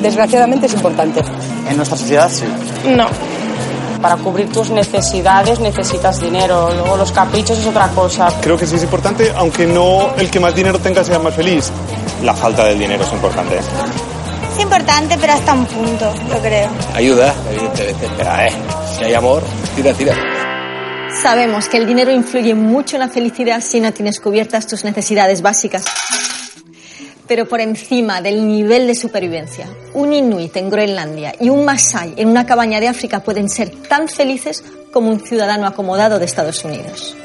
Desgraciadamente 0.01 0.67
es 0.67 0.75
importante. 0.75 1.23
En 1.69 1.77
nuestra 1.77 1.99
sociedad 1.99 2.31
sí. 2.31 2.45
No. 2.97 3.07
Para 4.01 4.17
cubrir 4.17 4.51
tus 4.51 4.71
necesidades 4.71 5.59
necesitas 5.59 6.21
dinero, 6.21 6.71
luego 6.73 6.97
los 6.97 7.11
caprichos 7.11 7.59
es 7.59 7.67
otra 7.67 7.89
cosa. 7.89 8.29
Creo 8.41 8.57
que 8.57 8.65
sí 8.65 8.77
es 8.77 8.83
importante, 8.85 9.33
aunque 9.37 9.67
no 9.67 10.15
el 10.17 10.31
que 10.31 10.39
más 10.39 10.55
dinero 10.55 10.79
tenga 10.79 11.03
sea 11.03 11.19
más 11.19 11.35
feliz. 11.35 11.73
La 12.23 12.35
falta 12.35 12.65
del 12.65 12.79
dinero 12.79 13.05
es 13.05 13.13
importante. 13.13 13.59
Es 13.59 14.63
importante, 14.63 15.17
pero 15.21 15.33
hasta 15.33 15.53
un 15.53 15.67
punto, 15.67 16.13
yo 16.29 16.39
creo. 16.41 16.69
Ayuda, 16.95 17.33
evidentemente. 17.51 18.09
Pero, 18.17 18.31
eh, 18.31 18.53
si 18.97 19.05
hay 19.05 19.15
amor, 19.15 19.43
tira, 19.77 19.93
tira. 19.95 20.15
Sabemos 21.23 21.69
que 21.69 21.79
el 21.79 21.87
dinero 21.87 22.11
influye 22.11 22.55
mucho 22.55 22.97
en 22.97 23.01
la 23.01 23.09
felicidad 23.09 23.61
si 23.61 23.81
no 23.81 23.93
tienes 23.93 24.21
cubiertas 24.21 24.67
tus 24.67 24.85
necesidades 24.85 25.43
básicas. 25.43 25.85
Pero 27.27 27.47
por 27.47 27.61
encima 27.61 28.21
del 28.21 28.47
nivel 28.47 28.87
de 28.87 28.95
supervivencia, 28.95 29.67
un 29.95 30.13
inuit 30.13 30.57
en 30.57 30.71
Groenlandia 30.71 31.35
y 31.39 31.51
un 31.51 31.65
masái 31.65 32.15
en 32.17 32.29
una 32.29 32.47
cabaña 32.47 32.81
de 32.81 32.89
África 32.89 33.21
pueden 33.21 33.49
ser 33.49 33.71
tan 33.71 34.09
felices 34.09 34.65
como 34.93 35.11
un 35.11 35.21
ciudadano 35.21 35.67
acomodado 35.67 36.19
de 36.19 36.25
Estados 36.25 36.65
Unidos. 36.65 37.17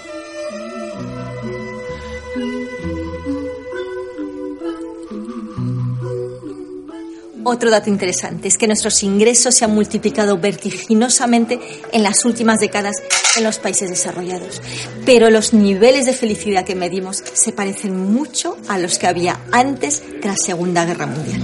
Otro 7.54 7.70
dato 7.70 7.88
interesante 7.88 8.48
es 8.48 8.58
que 8.58 8.66
nuestros 8.66 9.04
ingresos 9.04 9.54
se 9.54 9.64
han 9.64 9.76
multiplicado 9.76 10.40
vertiginosamente 10.40 11.60
en 11.92 12.02
las 12.02 12.26
últimas 12.26 12.60
décadas 12.60 12.96
en 13.36 13.44
los 13.44 13.60
países 13.60 13.92
desarrollados, 13.92 14.60
pero 15.06 15.30
los 15.30 15.54
niveles 15.54 16.08
de 16.08 16.14
felicidad 16.14 16.66
que 16.66 16.74
medimos 16.74 17.18
se 17.18 17.52
parecen 17.52 18.12
mucho 18.12 18.58
a 18.68 18.80
los 18.80 18.98
que 18.98 19.06
había 19.06 19.40
antes 19.52 20.02
de 20.02 20.28
la 20.28 20.36
Segunda 20.36 20.84
Guerra 20.84 21.06
Mundial. 21.06 21.42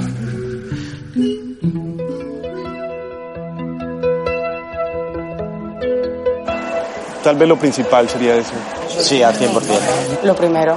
Tal 7.23 7.35
vez 7.35 7.47
lo 7.47 7.59
principal 7.59 8.09
sería 8.09 8.35
eso. 8.35 8.53
Sí, 8.99 9.21
al 9.21 9.37
100%. 9.37 10.23
Lo 10.23 10.35
primero, 10.35 10.75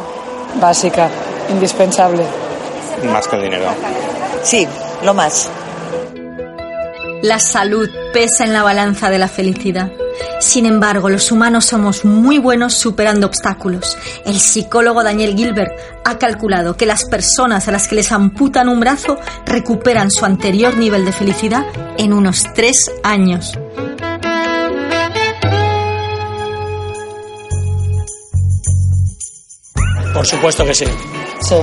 básica, 0.60 1.08
indispensable. 1.48 2.22
Más 3.10 3.26
que 3.26 3.36
el 3.36 3.42
dinero. 3.44 3.68
Sí, 4.42 4.68
lo 5.02 5.14
más. 5.14 5.50
La 7.22 7.38
salud 7.38 7.88
pesa 8.12 8.44
en 8.44 8.52
la 8.52 8.62
balanza 8.62 9.08
de 9.08 9.18
la 9.18 9.28
felicidad. 9.28 9.92
Sin 10.40 10.66
embargo, 10.66 11.08
los 11.08 11.30
humanos 11.30 11.66
somos 11.66 12.04
muy 12.04 12.38
buenos 12.38 12.74
superando 12.74 13.26
obstáculos. 13.26 13.96
El 14.24 14.40
psicólogo 14.40 15.04
Daniel 15.04 15.36
Gilbert 15.36 15.72
ha 16.04 16.18
calculado 16.18 16.76
que 16.76 16.84
las 16.84 17.04
personas 17.04 17.68
a 17.68 17.72
las 17.72 17.86
que 17.86 17.94
les 17.94 18.10
amputan 18.10 18.68
un 18.68 18.80
brazo 18.80 19.18
recuperan 19.46 20.10
su 20.10 20.24
anterior 20.24 20.76
nivel 20.76 21.04
de 21.04 21.12
felicidad 21.12 21.64
en 21.96 22.12
unos 22.12 22.44
tres 22.54 22.90
años. 23.04 23.56
Por 30.12 30.26
supuesto 30.26 30.64
que 30.64 30.74
sí. 30.74 30.86
Sí. 31.40 31.56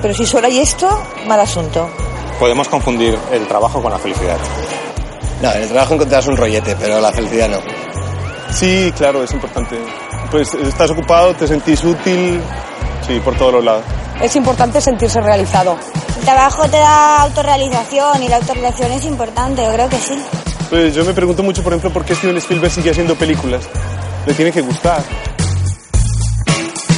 Pero 0.00 0.14
si 0.14 0.24
solo 0.24 0.46
hay 0.46 0.58
esto, 0.58 0.88
mal 1.26 1.40
asunto. 1.40 1.90
Podemos 2.40 2.68
confundir 2.68 3.18
el 3.32 3.46
trabajo 3.46 3.82
con 3.82 3.92
la 3.92 3.98
felicidad. 3.98 4.38
No, 5.42 5.52
en 5.52 5.62
el 5.62 5.68
trabajo 5.68 5.94
encontrarás 5.94 6.26
un 6.26 6.38
rollete, 6.38 6.74
pero 6.74 6.98
la 6.98 7.12
felicidad 7.12 7.50
no. 7.50 7.58
Sí, 8.50 8.90
claro, 8.96 9.22
es 9.22 9.30
importante. 9.32 9.78
Pues 10.30 10.54
estás 10.54 10.90
ocupado, 10.90 11.34
te 11.34 11.46
sentís 11.46 11.84
útil, 11.84 12.40
sí, 13.06 13.20
por 13.20 13.36
todos 13.36 13.52
los 13.52 13.64
lados. 13.64 13.84
Es 14.22 14.34
importante 14.36 14.80
sentirse 14.80 15.20
realizado. 15.20 15.76
El 16.18 16.24
trabajo 16.24 16.62
te 16.64 16.78
da 16.78 17.22
autorrealización 17.24 18.22
y 18.22 18.28
la 18.28 18.36
autorrealización 18.36 18.92
es 18.92 19.04
importante, 19.04 19.62
yo 19.62 19.72
creo 19.74 19.88
que 19.90 19.98
sí. 19.98 20.14
Pues 20.70 20.94
yo 20.94 21.04
me 21.04 21.12
pregunto 21.12 21.42
mucho, 21.42 21.62
por 21.62 21.74
ejemplo, 21.74 21.92
por 21.92 22.06
qué 22.06 22.14
Steven 22.14 22.38
Spielberg 22.38 22.72
sigue 22.72 22.90
haciendo 22.90 23.16
películas. 23.16 23.68
Le 24.24 24.32
tiene 24.32 24.50
que 24.50 24.62
gustar. 24.62 25.02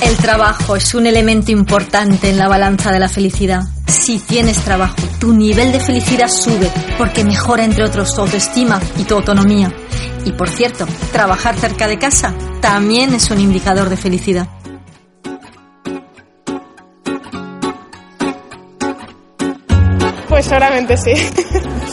El 0.03 0.17
trabajo 0.19 0.77
es 0.77 0.95
un 0.95 1.07
elemento 1.07 1.51
importante 1.51 2.31
en 2.31 2.39
la 2.39 2.47
balanza 2.47 2.93
de 2.93 3.01
la 3.01 3.09
felicidad. 3.09 3.63
Si 4.03 4.19
tienes 4.19 4.57
trabajo, 4.65 4.97
tu 5.21 5.33
nivel 5.33 5.71
de 5.71 5.79
felicidad 5.79 6.27
sube 6.29 6.69
porque 6.99 7.23
mejora, 7.25 7.63
entre 7.65 7.85
otros, 7.85 8.13
tu 8.15 8.23
autoestima 8.23 8.81
y 8.99 9.05
tu 9.05 9.15
autonomía. 9.15 9.73
Y 10.25 10.33
por 10.33 10.49
cierto, 10.49 10.87
trabajar 11.13 11.55
cerca 11.57 11.87
de 11.87 11.99
casa 11.99 12.35
también 12.61 13.15
es 13.15 13.31
un 13.31 13.39
indicador 13.41 13.89
de 13.89 13.97
felicidad. 13.97 14.49
Pues 20.29 20.47
seguramente 20.47 20.97
sí. 20.97 21.13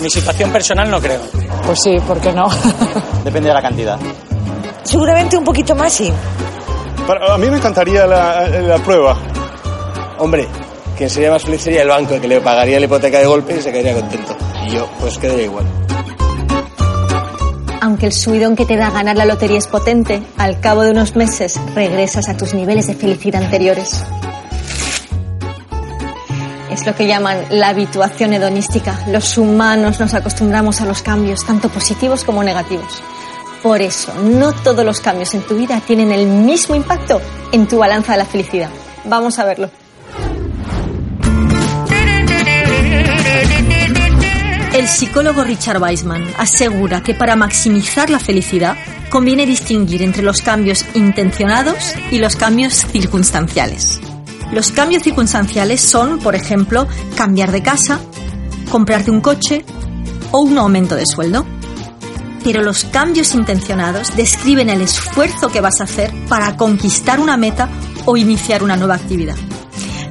Mi 0.01 0.09
situación 0.09 0.51
personal 0.51 0.89
no 0.89 0.99
creo. 1.01 1.19
Pues 1.65 1.79
sí, 1.83 1.97
¿por 2.07 2.19
qué 2.21 2.31
no? 2.31 2.47
Depende 3.23 3.49
de 3.49 3.53
la 3.53 3.61
cantidad. 3.61 3.99
Seguramente 4.83 5.37
un 5.37 5.43
poquito 5.43 5.75
más, 5.75 5.91
sí. 5.93 6.11
Para- 7.05 7.33
a 7.33 7.37
mí 7.37 7.49
me 7.49 7.57
encantaría 7.57 8.05
la, 8.07 8.47
la 8.47 8.77
prueba. 8.77 9.17
Hombre, 10.19 10.47
quien 10.99 11.09
sería 11.09 11.31
más 11.31 11.43
feliz 11.43 11.61
sería 11.61 11.83
el 11.83 11.87
banco, 11.87 12.19
que 12.19 12.27
le 12.27 12.41
pagaría 12.41 12.77
la 12.77 12.85
hipoteca 12.85 13.19
de 13.19 13.25
golpe 13.25 13.55
y 13.57 13.61
se 13.61 13.71
quedaría 13.71 13.93
contento. 13.93 14.35
Y 14.67 14.71
yo, 14.71 14.85
pues 14.99 15.17
quedaría 15.17 15.45
igual. 15.45 15.65
Aunque 17.79 18.07
el 18.07 18.11
subidón 18.11 18.57
que 18.57 18.65
te 18.65 18.75
da 18.75 18.89
ganar 18.89 19.15
la 19.15 19.23
lotería 19.23 19.59
es 19.59 19.67
potente, 19.67 20.21
al 20.37 20.59
cabo 20.59 20.81
de 20.81 20.91
unos 20.91 21.15
meses 21.15 21.57
regresas 21.73 22.27
a 22.27 22.35
tus 22.35 22.53
niveles 22.53 22.87
de 22.87 22.95
felicidad 22.95 23.41
anteriores. 23.41 24.03
Es 26.69 26.85
lo 26.85 26.93
que 26.93 27.07
llaman 27.07 27.45
la 27.49 27.69
habituación 27.69 28.33
hedonística. 28.33 28.99
Los 29.07 29.37
humanos 29.37 30.01
nos 30.01 30.13
acostumbramos 30.13 30.81
a 30.81 30.85
los 30.85 31.01
cambios, 31.01 31.45
tanto 31.45 31.69
positivos 31.69 32.25
como 32.25 32.43
negativos. 32.43 33.01
Por 33.63 33.81
eso, 33.81 34.13
no 34.15 34.51
todos 34.51 34.83
los 34.83 34.99
cambios 34.99 35.33
en 35.33 35.43
tu 35.43 35.55
vida 35.55 35.81
tienen 35.87 36.11
el 36.11 36.27
mismo 36.27 36.75
impacto 36.75 37.21
en 37.53 37.69
tu 37.69 37.77
balanza 37.77 38.11
de 38.11 38.17
la 38.17 38.25
felicidad. 38.25 38.69
Vamos 39.05 39.39
a 39.39 39.45
verlo. 39.45 39.69
El 44.79 44.87
psicólogo 44.87 45.43
Richard 45.43 45.81
Weissman 45.81 46.25
asegura 46.37 47.03
que 47.03 47.13
para 47.13 47.35
maximizar 47.35 48.09
la 48.09 48.17
felicidad 48.17 48.77
conviene 49.09 49.45
distinguir 49.45 50.01
entre 50.01 50.23
los 50.23 50.41
cambios 50.41 50.85
intencionados 50.93 51.95
y 52.11 52.17
los 52.17 52.37
cambios 52.37 52.85
circunstanciales. 52.89 53.99
Los 54.53 54.71
cambios 54.71 55.03
circunstanciales 55.03 55.81
son, 55.81 56.19
por 56.19 56.33
ejemplo, 56.33 56.87
cambiar 57.17 57.51
de 57.51 57.61
casa, 57.61 57.99
comprarte 58.71 59.11
un 59.11 59.19
coche 59.19 59.65
o 60.31 60.39
un 60.39 60.57
aumento 60.57 60.95
de 60.95 61.05
sueldo. 61.05 61.45
Pero 62.45 62.63
los 62.63 62.85
cambios 62.85 63.35
intencionados 63.35 64.15
describen 64.15 64.69
el 64.69 64.79
esfuerzo 64.81 65.49
que 65.49 65.59
vas 65.59 65.81
a 65.81 65.83
hacer 65.83 66.13
para 66.29 66.55
conquistar 66.55 67.19
una 67.19 67.35
meta 67.35 67.67
o 68.05 68.15
iniciar 68.15 68.63
una 68.63 68.77
nueva 68.77 68.95
actividad. 68.95 69.35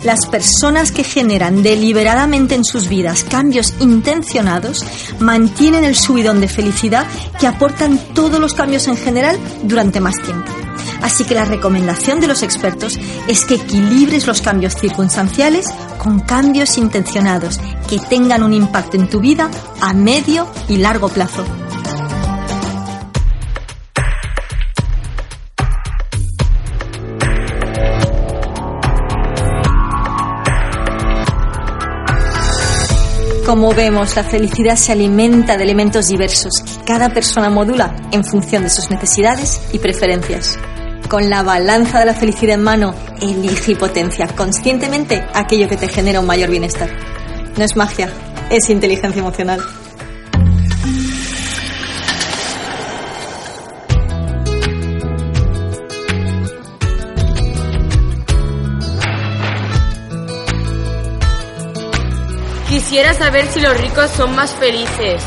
Las 0.02 0.26
personas 0.26 0.92
que 0.92 1.04
generan 1.04 1.62
deliberadamente 1.62 2.54
en 2.54 2.64
sus 2.64 2.88
vidas 2.88 3.24
cambios 3.24 3.74
intencionados 3.80 4.84
mantienen 5.18 5.84
el 5.84 5.96
subidón 5.96 6.40
de 6.40 6.48
felicidad 6.48 7.06
que 7.40 7.46
aportan 7.46 7.98
todos 8.14 8.38
los 8.38 8.54
cambios 8.54 8.86
en 8.88 8.96
general 8.96 9.36
durante 9.64 10.00
más 10.00 10.16
tiempo. 10.22 10.50
Así 11.02 11.24
que 11.24 11.34
la 11.34 11.44
recomendación 11.44 12.20
de 12.20 12.26
los 12.26 12.42
expertos 12.42 12.98
es 13.28 13.44
que 13.44 13.54
equilibres 13.54 14.26
los 14.26 14.40
cambios 14.40 14.76
circunstanciales 14.76 15.66
con 15.98 16.20
cambios 16.20 16.78
intencionados 16.78 17.60
que 17.88 17.98
tengan 17.98 18.42
un 18.42 18.52
impacto 18.52 18.96
en 18.96 19.08
tu 19.08 19.20
vida 19.20 19.50
a 19.80 19.92
medio 19.92 20.48
y 20.68 20.76
largo 20.76 21.08
plazo. 21.08 21.44
Como 33.48 33.72
vemos, 33.72 34.14
la 34.14 34.24
felicidad 34.24 34.76
se 34.76 34.92
alimenta 34.92 35.56
de 35.56 35.64
elementos 35.64 36.08
diversos 36.08 36.60
que 36.60 36.84
cada 36.84 37.08
persona 37.08 37.48
modula 37.48 37.96
en 38.12 38.22
función 38.22 38.64
de 38.64 38.68
sus 38.68 38.90
necesidades 38.90 39.62
y 39.72 39.78
preferencias. 39.78 40.58
Con 41.08 41.30
la 41.30 41.42
balanza 41.42 41.98
de 41.98 42.04
la 42.04 42.12
felicidad 42.12 42.56
en 42.56 42.62
mano, 42.62 42.94
elige 43.22 43.72
y 43.72 43.74
potencia 43.74 44.26
conscientemente 44.26 45.24
aquello 45.32 45.66
que 45.66 45.78
te 45.78 45.88
genera 45.88 46.20
un 46.20 46.26
mayor 46.26 46.50
bienestar. 46.50 46.90
No 47.56 47.64
es 47.64 47.74
magia, 47.74 48.12
es 48.50 48.68
inteligencia 48.68 49.20
emocional. 49.20 49.62
Quisiera 62.88 63.12
saber 63.12 63.46
si 63.48 63.60
los 63.60 63.78
ricos 63.78 64.10
son 64.12 64.34
más 64.34 64.54
felices. 64.54 65.22